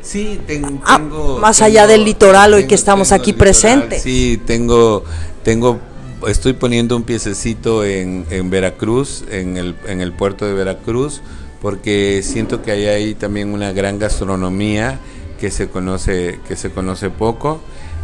Sí, 0.03 0.41
Ah, 0.85 0.97
tengo. 0.97 1.39
más 1.39 1.63
allá 1.63 1.87
del 1.87 2.05
litoral, 2.05 2.55
hoy 2.55 2.67
que 2.67 2.75
estamos 2.75 3.13
aquí 3.13 3.35
presentes. 3.35 4.03
Sí, 4.03 4.41
tengo, 4.47 5.05
tengo, 5.45 5.79
estoy 6.27 6.53
poniendo 6.53 6.97
un 6.97 7.03
piececito 7.03 7.85
en, 7.85 8.27
en 8.31 8.51
Veracruz, 8.51 9.25
en 9.31 9.57
el, 9.57 9.75
en 9.87 10.01
el 10.01 10.13
puerto 10.13 10.47
de 10.47 10.55
Veracruz, 10.55 11.23
porque 11.61 12.23
siento 12.23 12.63
que 12.63 12.73
hay 12.73 12.87
ahí 12.87 13.15
también 13.15 13.53
una 13.53 13.73
gran 13.73 13.99
gastronomía 13.99 14.99
que 15.41 15.51
se 15.51 15.69
conoce, 15.69 16.39
que 16.47 16.57
se 16.57 16.71
conoce 16.71 17.11
poco. 17.11 17.61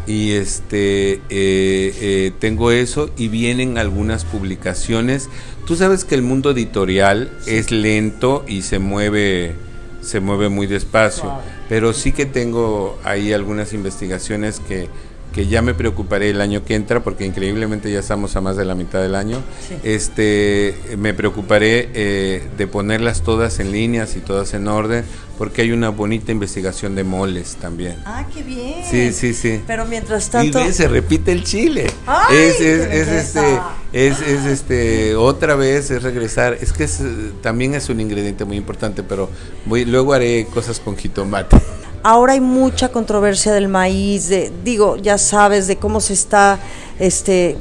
Y 0.06 0.32
este 0.32 1.14
eh, 1.14 1.20
eh, 1.30 2.32
tengo 2.38 2.70
eso 2.70 3.10
y 3.16 3.28
vienen 3.28 3.76
algunas 3.76 4.24
publicaciones. 4.24 5.28
Tú 5.66 5.74
sabes 5.74 6.04
que 6.04 6.14
el 6.14 6.22
mundo 6.22 6.52
editorial 6.52 7.30
es 7.46 7.72
lento 7.72 8.44
y 8.46 8.62
se 8.62 8.78
mueve 8.78 9.54
se 10.00 10.20
mueve 10.20 10.48
muy 10.48 10.68
despacio. 10.68 11.32
Pero 11.68 11.92
sí 11.92 12.12
que 12.12 12.26
tengo 12.26 12.98
ahí 13.02 13.32
algunas 13.32 13.72
investigaciones 13.72 14.60
que, 14.60 14.88
que 15.36 15.46
ya 15.46 15.60
me 15.60 15.74
preocuparé 15.74 16.30
el 16.30 16.40
año 16.40 16.64
que 16.64 16.74
entra, 16.74 17.04
porque 17.04 17.26
increíblemente 17.26 17.92
ya 17.92 18.00
estamos 18.00 18.34
a 18.36 18.40
más 18.40 18.56
de 18.56 18.64
la 18.64 18.74
mitad 18.74 19.02
del 19.02 19.14
año. 19.14 19.42
Sí. 19.68 19.74
Este, 19.84 20.74
me 20.96 21.12
preocuparé 21.12 21.90
eh, 21.92 22.48
de 22.56 22.66
ponerlas 22.66 23.20
todas 23.20 23.60
en 23.60 23.70
líneas 23.70 24.16
y 24.16 24.20
todas 24.20 24.54
en 24.54 24.66
orden, 24.66 25.04
porque 25.36 25.60
hay 25.60 25.72
una 25.72 25.90
bonita 25.90 26.32
investigación 26.32 26.94
de 26.94 27.04
moles 27.04 27.58
también. 27.60 27.96
Ah, 28.06 28.24
qué 28.32 28.42
bien. 28.42 28.76
Sí, 28.90 29.12
sí, 29.12 29.34
sí. 29.34 29.60
Pero 29.66 29.84
mientras 29.84 30.28
Y 30.28 30.30
tanto... 30.30 30.64
ve, 30.64 30.72
se 30.72 30.88
repite 30.88 31.32
el 31.32 31.44
chile. 31.44 31.86
¡Ay, 32.06 32.34
es, 32.34 32.60
es, 32.62 32.86
es, 32.86 33.08
este, 33.08 33.60
es, 33.92 34.20
es 34.22 34.46
este, 34.46 35.16
otra 35.16 35.54
vez 35.54 35.90
es 35.90 36.02
regresar. 36.02 36.56
Es 36.62 36.72
que 36.72 36.84
es, 36.84 37.00
eh, 37.00 37.32
también 37.42 37.74
es 37.74 37.90
un 37.90 38.00
ingrediente 38.00 38.46
muy 38.46 38.56
importante, 38.56 39.02
pero 39.02 39.28
voy, 39.66 39.84
luego 39.84 40.14
haré 40.14 40.46
cosas 40.46 40.80
con 40.80 40.96
jitomate. 40.96 41.58
Ahora 42.02 42.34
hay 42.34 42.40
mucha 42.40 42.90
controversia 42.90 43.52
del 43.52 43.68
maíz, 43.68 44.28
de, 44.28 44.52
digo, 44.64 44.96
ya 44.96 45.18
sabes 45.18 45.66
de 45.66 45.76
cómo 45.76 46.00
se 46.00 46.12
está 46.12 46.58
este 46.98 47.56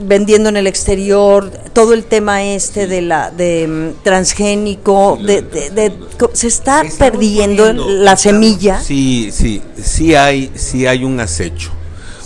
vendiendo 0.00 0.48
en 0.48 0.56
el 0.56 0.66
exterior, 0.66 1.50
todo 1.72 1.92
el 1.92 2.04
tema 2.04 2.42
este 2.44 2.86
de 2.86 3.02
la 3.02 3.30
de 3.30 3.66
mm, 3.98 4.02
transgénico, 4.02 5.16
Sí, 5.20 5.26
de, 5.26 5.42
de- 5.42 5.92
se 6.32 6.46
está 6.48 6.82
Estamos 6.82 6.94
perdiendo 6.94 7.64
poniendo- 7.66 7.88
la 7.88 8.16
semilla. 8.16 8.80
Sí, 8.80 9.30
sí, 9.32 9.62
sí 9.82 10.14
hay, 10.14 10.50
sí 10.54 10.86
hay 10.86 11.04
un 11.04 11.20
acecho. 11.20 11.70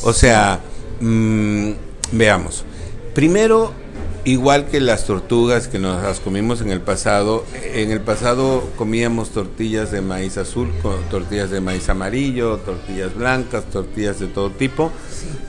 O 0.03 0.13
sea, 0.13 0.61
mm, 1.01 1.71
veamos. 2.13 2.65
Primero, 3.15 3.73
igual 4.27 4.67
que 4.67 4.81
las 4.81 5.07
tortugas 5.07 5.69
que 5.69 5.79
nos 5.79 6.03
las 6.03 6.19
comimos 6.19 6.61
en 6.61 6.71
el 6.71 6.81
pasado, 6.81 7.45
en 7.73 7.93
el 7.93 8.01
pasado 8.01 8.69
comíamos 8.77 9.31
tortillas 9.31 9.93
de 9.93 10.01
maíz 10.01 10.37
azul, 10.37 10.69
tortillas 11.11 11.51
de 11.51 11.61
maíz 11.61 11.89
amarillo, 11.89 12.57
tortillas 12.59 13.15
blancas, 13.15 13.65
tortillas 13.71 14.19
de 14.19 14.27
todo 14.27 14.51
tipo, 14.51 14.91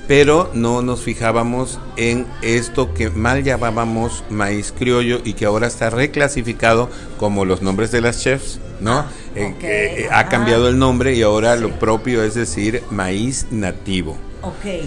pero 0.08 0.52
no 0.54 0.84
nos 0.84 1.02
fijábamos 1.02 1.80
en 1.96 2.28
esto 2.44 2.94
que 2.94 3.10
mal 3.10 3.44
llamábamos 3.44 4.24
maíz 4.30 4.72
criollo 4.78 5.22
y 5.26 5.34
que 5.34 5.46
ahora 5.46 5.66
está 5.66 5.90
reclasificado 5.90 6.88
como 7.18 7.46
los 7.46 7.64
nombres 7.64 7.92
de 7.92 8.02
las 8.02 8.22
chefs, 8.22 8.60
¿no? 8.80 9.06
Que, 9.34 10.04
eh, 10.04 10.10
ha 10.12 10.30
cambiado 10.30 10.70
el 10.70 10.78
nombre 10.78 11.16
y 11.16 11.24
ahora 11.24 11.56
lo 11.56 11.72
propio 11.80 12.24
es 12.24 12.36
decir 12.36 12.84
maíz 12.92 13.48
nativo 13.50 14.18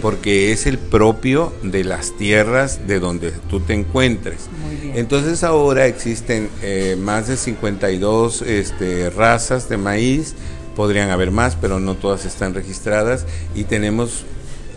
Porque 0.01 0.51
es 0.51 0.65
el 0.65 0.77
propio 0.77 1.53
de 1.63 1.83
las 1.83 2.15
tierras 2.17 2.87
de 2.87 2.99
donde 2.99 3.31
tú 3.49 3.59
te 3.59 3.73
encuentres. 3.73 4.49
Muy 4.65 4.75
bien. 4.75 4.97
Entonces 4.97 5.43
ahora 5.43 5.85
existen 5.87 6.49
eh, 6.61 6.95
más 6.99 7.27
de 7.27 7.37
52 7.37 8.41
este, 8.43 9.09
razas 9.09 9.69
de 9.69 9.77
maíz, 9.77 10.35
podrían 10.75 11.09
haber 11.09 11.31
más, 11.31 11.55
pero 11.55 11.79
no 11.79 11.95
todas 11.95 12.25
están 12.25 12.53
registradas 12.53 13.25
y 13.55 13.65
tenemos 13.65 14.23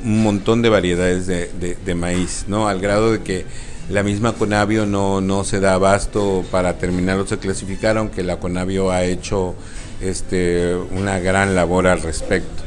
un 0.04 0.22
montón 0.22 0.60
de 0.60 0.68
variedades 0.68 1.26
de, 1.26 1.50
de- 1.60 1.76
de 1.76 1.94
maíz, 1.94 2.44
¿no? 2.48 2.68
Al 2.68 2.80
grado 2.80 3.12
de 3.12 3.22
que 3.22 3.46
la 3.88 4.02
misma 4.02 4.32
Conavio 4.32 4.86
no, 4.86 5.20
no 5.20 5.44
se 5.44 5.60
da 5.60 5.74
abasto 5.74 6.44
para 6.50 6.78
terminarlos 6.78 7.30
de 7.30 7.38
clasificar, 7.38 7.96
aunque 7.96 8.22
la 8.22 8.38
Conavio 8.38 8.90
ha 8.90 9.04
hecho 9.04 9.54
este, 10.02 10.74
una 10.74 11.18
gran 11.20 11.54
labor 11.54 11.86
al 11.86 12.02
respecto. 12.02 12.62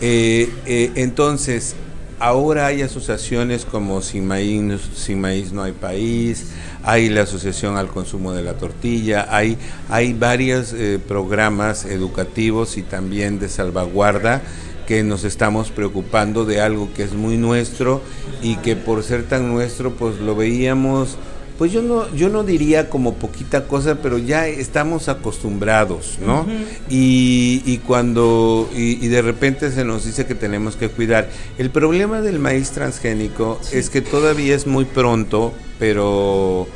Eh, 0.00 0.50
eh, 0.66 0.92
entonces, 0.94 1.74
ahora 2.18 2.66
hay 2.66 2.82
asociaciones 2.82 3.64
como 3.64 4.02
Sin 4.02 4.26
Maíz, 4.26 4.80
Sin 4.94 5.20
Maíz 5.20 5.52
no 5.52 5.62
hay 5.62 5.72
país, 5.72 6.52
hay 6.82 7.08
la 7.08 7.22
Asociación 7.22 7.76
al 7.76 7.88
Consumo 7.88 8.32
de 8.32 8.42
la 8.42 8.54
Tortilla, 8.54 9.26
hay, 9.30 9.58
hay 9.88 10.12
varios 10.12 10.72
eh, 10.72 11.00
programas 11.06 11.84
educativos 11.84 12.76
y 12.76 12.82
también 12.82 13.38
de 13.38 13.48
salvaguarda 13.48 14.42
que 14.86 15.02
nos 15.02 15.24
estamos 15.24 15.70
preocupando 15.70 16.44
de 16.44 16.60
algo 16.60 16.88
que 16.94 17.02
es 17.02 17.12
muy 17.12 17.36
nuestro 17.36 18.02
y 18.40 18.56
que 18.58 18.76
por 18.76 19.02
ser 19.02 19.24
tan 19.24 19.48
nuestro 19.52 19.94
pues 19.94 20.20
lo 20.20 20.36
veíamos 20.36 21.16
pues 21.58 21.72
yo 21.72 21.80
no, 21.82 22.12
yo 22.14 22.28
no 22.28 22.42
diría 22.44 22.90
como 22.90 23.14
poquita 23.14 23.66
cosa, 23.66 23.98
pero 24.02 24.18
ya 24.18 24.46
estamos 24.46 25.08
acostumbrados, 25.08 26.18
¿no? 26.24 26.46
y, 26.90 27.62
y 27.64 27.78
cuando, 27.78 28.68
y, 28.74 29.04
y 29.04 29.08
de 29.08 29.22
repente 29.22 29.70
se 29.72 29.84
nos 29.84 30.04
dice 30.04 30.26
que 30.26 30.34
tenemos 30.34 30.76
que 30.76 30.88
cuidar. 30.88 31.28
El 31.58 31.70
problema 31.70 32.20
del 32.20 32.38
maíz 32.38 32.70
transgénico 32.72 33.58
es 33.72 33.88
que 33.90 34.00
todavía 34.02 34.54
es 34.54 34.66
muy 34.66 34.84
pronto, 34.84 35.52
pero, 35.78 36.66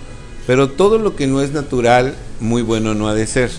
pero 0.46 0.68
todo 0.70 0.98
lo 0.98 1.14
que 1.16 1.26
no 1.26 1.42
es 1.42 1.52
natural, 1.52 2.14
muy 2.40 2.62
bueno 2.62 2.94
no 2.94 3.08
ha 3.08 3.14
de 3.14 3.26
ser. 3.26 3.50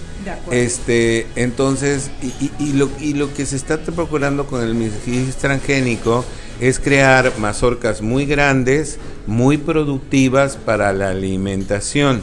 De. 0.49 0.63
Este, 0.65 1.27
entonces, 1.35 2.11
y- 2.21 2.51
y 2.63 2.73
lo, 2.73 2.89
y 2.99 3.13
lo 3.13 3.33
que 3.33 3.45
se 3.45 3.55
está 3.55 3.77
procurando 3.79 4.45
con 4.47 4.63
el 4.63 4.73
maíz 4.75 5.35
transgénico 5.39 6.23
es 6.59 6.79
crear 6.79 7.33
mazorcas 7.39 8.01
muy 8.03 8.25
grandes, 8.27 8.99
muy 9.27 9.57
productivas 9.57 10.57
para 10.57 10.93
la 10.93 11.09
alimentación. 11.09 12.21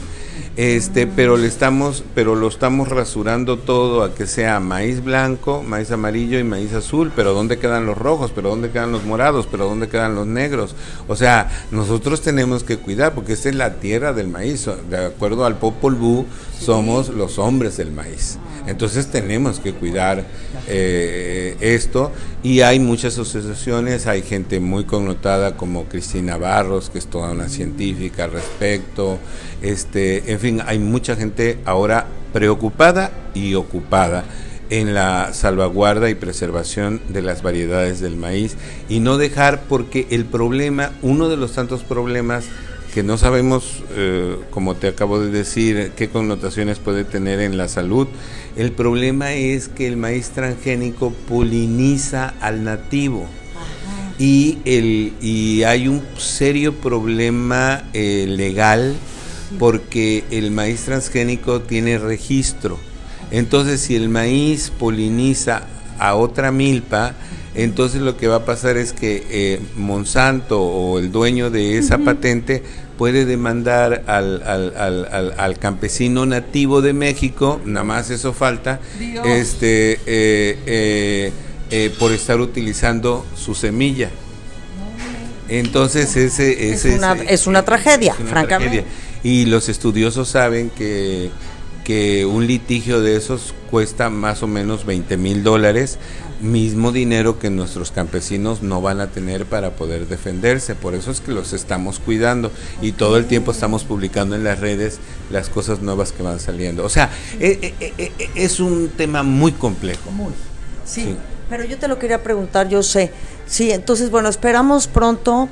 Este, 0.55 1.07
pero 1.07 1.37
le 1.37 1.47
estamos, 1.47 2.03
pero 2.15 2.35
lo 2.35 2.47
estamos 2.47 2.89
rasurando 2.89 3.57
todo 3.57 4.03
a 4.03 4.13
que 4.13 4.27
sea 4.27 4.59
maíz 4.59 5.03
blanco, 5.03 5.63
maíz 5.63 5.91
amarillo 5.91 6.37
y 6.37 6.43
maíz 6.43 6.73
azul, 6.73 7.11
pero 7.15 7.33
¿dónde 7.33 7.59
quedan 7.59 7.85
los 7.85 7.97
rojos? 7.97 8.31
¿Pero 8.35 8.49
dónde 8.49 8.69
quedan 8.69 8.91
los 8.91 9.05
morados? 9.05 9.47
¿Pero 9.49 9.65
dónde 9.65 9.87
quedan 9.87 10.15
los 10.15 10.27
negros? 10.27 10.75
O 11.07 11.15
sea, 11.15 11.49
nosotros 11.71 12.21
tenemos 12.21 12.63
que 12.63 12.77
cuidar 12.77 13.13
porque 13.13 13.33
esta 13.33 13.49
es 13.49 13.55
la 13.55 13.75
tierra 13.75 14.13
del 14.13 14.27
maíz. 14.27 14.67
De 14.89 15.05
acuerdo 15.05 15.45
al 15.45 15.57
Popol 15.57 15.95
Vuh, 15.95 16.25
somos 16.59 17.09
los 17.09 17.39
hombres 17.39 17.77
del 17.77 17.91
maíz. 17.91 18.37
Entonces 18.67 19.07
tenemos 19.07 19.59
que 19.59 19.73
cuidar 19.73 20.25
eh, 20.67 21.55
esto 21.61 22.11
y 22.43 22.61
hay 22.61 22.79
muchas 22.79 23.17
asociaciones, 23.17 24.07
hay 24.07 24.21
gente 24.21 24.59
muy 24.59 24.83
connotada 24.83 25.57
como 25.57 25.85
Cristina 25.85 26.37
Barros, 26.37 26.89
que 26.89 26.99
es 26.99 27.07
toda 27.07 27.31
una 27.31 27.49
científica 27.49 28.25
al 28.25 28.31
respecto, 28.31 29.17
este, 29.61 30.31
en 30.31 30.39
fin, 30.39 30.61
hay 30.65 30.79
mucha 30.79 31.15
gente 31.15 31.59
ahora 31.65 32.07
preocupada 32.33 33.11
y 33.33 33.55
ocupada 33.55 34.23
en 34.69 34.93
la 34.93 35.33
salvaguarda 35.33 36.09
y 36.09 36.15
preservación 36.15 37.01
de 37.09 37.21
las 37.21 37.41
variedades 37.41 37.99
del 37.99 38.15
maíz 38.15 38.55
y 38.87 38.99
no 38.99 39.17
dejar 39.17 39.63
porque 39.67 40.07
el 40.11 40.25
problema, 40.25 40.91
uno 41.01 41.27
de 41.27 41.37
los 41.37 41.53
tantos 41.53 41.81
problemas 41.81 42.45
que 42.93 43.03
no 43.03 43.17
sabemos, 43.17 43.83
eh, 43.95 44.37
como 44.49 44.75
te 44.75 44.87
acabo 44.87 45.19
de 45.19 45.29
decir, 45.29 45.91
qué 45.95 46.09
connotaciones 46.09 46.79
puede 46.79 47.03
tener 47.03 47.39
en 47.39 47.57
la 47.57 47.67
salud. 47.67 48.07
El 48.55 48.71
problema 48.71 49.33
es 49.33 49.67
que 49.67 49.87
el 49.87 49.95
maíz 49.95 50.29
transgénico 50.31 51.11
poliniza 51.27 52.33
al 52.41 52.63
nativo. 52.63 53.27
Y, 54.17 54.57
el, 54.65 55.13
y 55.21 55.63
hay 55.63 55.87
un 55.87 56.03
serio 56.17 56.73
problema 56.73 57.83
eh, 57.93 58.25
legal 58.27 58.95
porque 59.57 60.23
el 60.31 60.51
maíz 60.51 60.85
transgénico 60.85 61.61
tiene 61.61 61.97
registro. 61.97 62.77
Entonces, 63.31 63.81
si 63.81 63.95
el 63.95 64.09
maíz 64.09 64.71
poliniza 64.77 65.63
a 65.97 66.15
otra 66.15 66.51
milpa, 66.51 67.15
entonces 67.55 68.01
lo 68.01 68.15
que 68.17 68.27
va 68.27 68.37
a 68.37 68.45
pasar 68.45 68.77
es 68.77 68.93
que 68.93 69.25
eh, 69.29 69.59
Monsanto 69.75 70.61
o 70.61 70.99
el 70.99 71.11
dueño 71.11 71.49
de 71.49 71.77
esa 71.77 71.97
patente 71.97 72.63
puede 72.97 73.25
demandar 73.25 74.03
al, 74.07 74.43
al, 74.43 74.75
al, 74.77 75.33
al, 75.37 75.57
campesino 75.57 76.25
nativo 76.25 76.81
de 76.81 76.93
México, 76.93 77.61
nada 77.65 77.85
más 77.85 78.09
eso 78.09 78.33
falta, 78.33 78.79
este 79.25 79.99
eh, 80.05 81.31
eh, 81.71 81.95
por 81.97 82.11
estar 82.11 82.39
utilizando 82.39 83.25
su 83.35 83.55
semilla. 83.55 84.09
Entonces 85.47 86.15
ese, 86.15 86.71
ese 86.71 86.93
es, 86.93 86.97
una, 86.97 87.13
es 87.13 87.47
una 87.47 87.63
tragedia, 87.63 88.13
francamente. 88.13 88.85
Y 89.23 89.45
los 89.45 89.69
estudiosos 89.69 90.29
saben 90.29 90.69
que, 90.69 91.29
que 91.83 92.25
un 92.25 92.47
litigio 92.47 93.01
de 93.01 93.15
esos 93.15 93.53
cuesta 93.69 94.09
más 94.09 94.43
o 94.43 94.47
menos 94.47 94.85
20 94.85 95.17
mil 95.17 95.43
dólares, 95.43 95.97
mismo 96.41 96.91
dinero 96.91 97.37
que 97.37 97.49
nuestros 97.49 97.91
campesinos 97.91 98.61
no 98.61 98.81
van 98.81 99.01
a 99.01 99.07
tener 99.07 99.45
para 99.45 99.71
poder 99.71 100.07
defenderse. 100.07 100.75
Por 100.75 100.95
eso 100.95 101.11
es 101.11 101.19
que 101.19 101.31
los 101.31 101.53
estamos 101.53 101.99
cuidando 101.99 102.51
y 102.81 102.93
todo 102.93 103.17
el 103.17 103.25
tiempo 103.25 103.51
estamos 103.51 103.83
publicando 103.83 104.35
en 104.35 104.43
las 104.43 104.59
redes 104.59 104.99
las 105.31 105.49
cosas 105.49 105.81
nuevas 105.81 106.11
que 106.11 106.23
van 106.23 106.39
saliendo. 106.39 106.85
O 106.85 106.89
sea, 106.89 107.09
eh, 107.39 107.73
eh, 107.79 107.93
eh, 107.97 108.29
es 108.35 108.59
un 108.59 108.89
tema 108.89 109.23
muy 109.23 109.51
complejo. 109.51 110.11
Muy. 110.11 110.33
sí. 110.85 111.15
Pero 111.49 111.65
yo 111.65 111.77
te 111.77 111.87
lo 111.87 111.97
quería 111.97 112.21
preguntar, 112.21 112.69
yo 112.69 112.83
sé. 112.83 113.11
Sí, 113.47 113.71
entonces, 113.71 114.11
bueno, 114.11 114.29
esperamos 114.29 114.87
pronto 114.87 115.49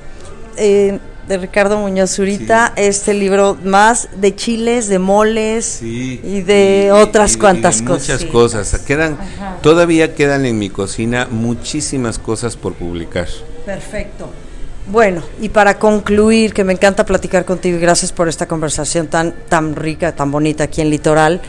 eh, 0.56 0.99
de 1.28 1.38
Ricardo 1.38 1.78
Muñoz 1.78 2.16
Zurita 2.16 2.74
este 2.76 3.13
libro 3.13 3.58
más 3.63 4.10
de 4.16 4.36
chiles, 4.36 4.88
de 4.88 5.00
moles 5.00 5.82
y 5.82 6.42
de 6.42 6.92
otras 6.94 7.38
cuantas 7.38 7.82
cosas. 7.82 8.22
Muchas 8.22 8.26
cosas. 8.26 8.80
Quedan, 8.80 9.18
todavía 9.62 10.16
quedan 10.16 10.46
en 10.46 10.58
mi 10.58 10.70
cocina 10.70 11.28
muchísimas 11.30 12.20
cosas 12.20 12.56
por 12.56 12.74
publicar. 12.74 13.28
Perfecto. 13.66 14.30
Bueno, 14.89 15.21
y 15.41 15.50
para 15.50 15.78
concluir, 15.80 16.54
que 16.54 16.63
me 16.63 16.71
encanta 16.71 17.06
platicar 17.06 17.43
contigo 17.43 17.78
y 17.78 17.82
gracias 17.82 18.13
por 18.13 18.30
esta 18.30 18.47
conversación 18.47 19.08
tan, 19.08 19.34
tan 19.50 19.76
rica, 19.76 20.15
tan 20.15 20.32
bonita 20.32 20.63
aquí 20.63 20.80
en 20.80 20.89
Litoral. 20.89 21.41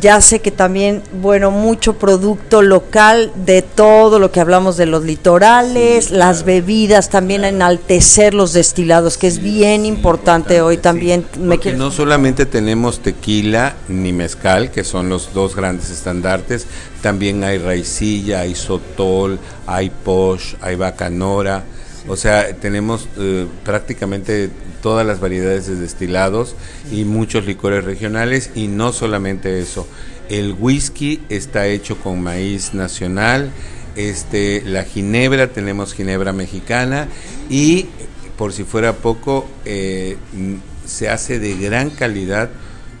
Ya 0.00 0.20
sé 0.20 0.40
que 0.40 0.50
también, 0.50 1.02
bueno, 1.20 1.50
mucho 1.50 1.94
producto 1.98 2.62
local 2.62 3.32
de 3.44 3.62
todo 3.62 4.18
lo 4.18 4.30
que 4.30 4.40
hablamos 4.40 4.76
de 4.76 4.86
los 4.86 5.04
litorales, 5.04 6.10
las 6.10 6.44
bebidas, 6.44 7.10
también 7.10 7.44
enaltecer 7.44 8.34
los 8.34 8.52
destilados, 8.52 9.18
que 9.18 9.26
es 9.26 9.40
bien 9.40 9.84
importante, 9.84 10.60
hoy 10.62 10.78
también. 10.78 11.26
Me 11.38 11.58
no 11.76 11.90
solamente 11.90 12.46
tenemos 12.46 13.00
tequila 13.00 13.74
ni 13.88 14.12
mezcal, 14.12 14.70
que 14.70 14.84
son 14.84 15.08
los 15.08 15.32
dos 15.32 15.54
grandes 15.56 15.90
estandartes, 15.90 16.66
también 17.02 17.42
hay 17.44 17.58
raicilla, 17.58 18.40
hay 18.40 18.54
sotol, 18.54 19.38
hay 19.66 19.90
posh, 19.90 20.54
hay 20.60 20.76
bacanora 20.76 21.64
o 22.08 22.16
sea, 22.16 22.54
tenemos 22.56 23.08
eh, 23.18 23.46
prácticamente 23.64 24.50
todas 24.82 25.06
las 25.06 25.20
variedades 25.20 25.66
de 25.66 25.76
destilados 25.76 26.54
y 26.92 27.04
muchos 27.04 27.46
licores 27.46 27.84
regionales 27.84 28.50
y 28.54 28.68
no 28.68 28.92
solamente 28.92 29.60
eso. 29.60 29.86
El 30.28 30.54
whisky 30.58 31.22
está 31.28 31.66
hecho 31.66 31.98
con 31.98 32.22
maíz 32.22 32.74
nacional, 32.74 33.50
este, 33.96 34.62
la 34.64 34.84
ginebra, 34.84 35.48
tenemos 35.48 35.94
ginebra 35.94 36.32
mexicana 36.32 37.08
y 37.48 37.86
por 38.36 38.52
si 38.52 38.64
fuera 38.64 38.94
poco, 38.94 39.46
eh, 39.64 40.16
se 40.84 41.08
hace 41.08 41.38
de 41.38 41.56
gran 41.56 41.90
calidad 41.90 42.50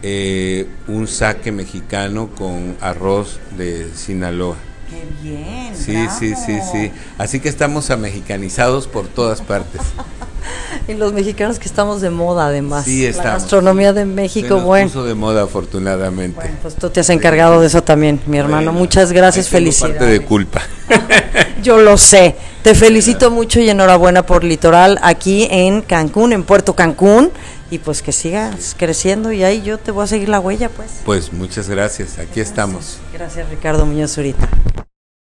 eh, 0.02 0.66
un 0.86 1.08
saque 1.08 1.50
mexicano 1.50 2.30
con 2.36 2.76
arroz 2.80 3.40
de 3.56 3.88
Sinaloa. 3.94 4.56
Qué 4.90 5.06
bien. 5.22 5.74
Sí, 5.74 6.06
sí, 6.18 6.34
sí, 6.34 6.58
sí. 6.72 6.92
Así 7.18 7.40
que 7.40 7.48
estamos 7.48 7.90
americanizados 7.90 8.86
por 8.86 9.06
todas 9.06 9.40
partes. 9.40 9.80
y 10.88 10.94
los 10.94 11.12
mexicanos 11.12 11.58
que 11.58 11.66
estamos 11.66 12.00
de 12.00 12.10
moda 12.10 12.46
además. 12.46 12.84
Sí, 12.84 13.04
estamos. 13.06 13.26
La 13.26 13.32
gastronomía 13.38 13.92
de 13.92 14.04
México, 14.04 14.58
Se 14.58 14.64
bueno. 14.64 14.88
puso 14.88 15.04
de 15.04 15.14
moda 15.14 15.42
afortunadamente. 15.42 16.36
Bueno, 16.36 16.56
pues 16.62 16.74
tú 16.74 16.90
te 16.90 17.00
has 17.00 17.10
encargado 17.10 17.60
de 17.60 17.66
eso 17.66 17.82
también, 17.82 18.20
mi 18.26 18.38
hermano. 18.38 18.72
Muchas 18.72 19.12
gracias, 19.12 19.48
felicidades. 19.48 19.96
parte 19.96 20.12
de 20.12 20.20
culpa. 20.20 20.62
Yo 21.62 21.78
lo 21.78 21.96
sé. 21.96 22.36
Te 22.62 22.74
felicito 22.74 23.30
mucho 23.30 23.60
y 23.60 23.68
enhorabuena 23.68 24.24
por 24.24 24.44
Litoral 24.44 24.98
aquí 25.02 25.46
en 25.50 25.82
Cancún, 25.82 26.32
en 26.32 26.44
Puerto 26.44 26.74
Cancún 26.74 27.30
y 27.74 27.78
pues 27.80 28.02
que 28.02 28.12
sigas 28.12 28.76
creciendo 28.78 29.32
y 29.32 29.42
ahí 29.42 29.62
yo 29.62 29.78
te 29.78 29.90
voy 29.90 30.04
a 30.04 30.06
seguir 30.06 30.28
la 30.28 30.38
huella 30.38 30.68
pues. 30.68 31.00
Pues 31.04 31.32
muchas 31.32 31.68
gracias, 31.68 32.18
aquí 32.18 32.40
estamos. 32.40 32.98
Gracias 33.12 33.48
Ricardo 33.50 33.84
Muñoz 33.84 34.12
Zurita. 34.12 34.48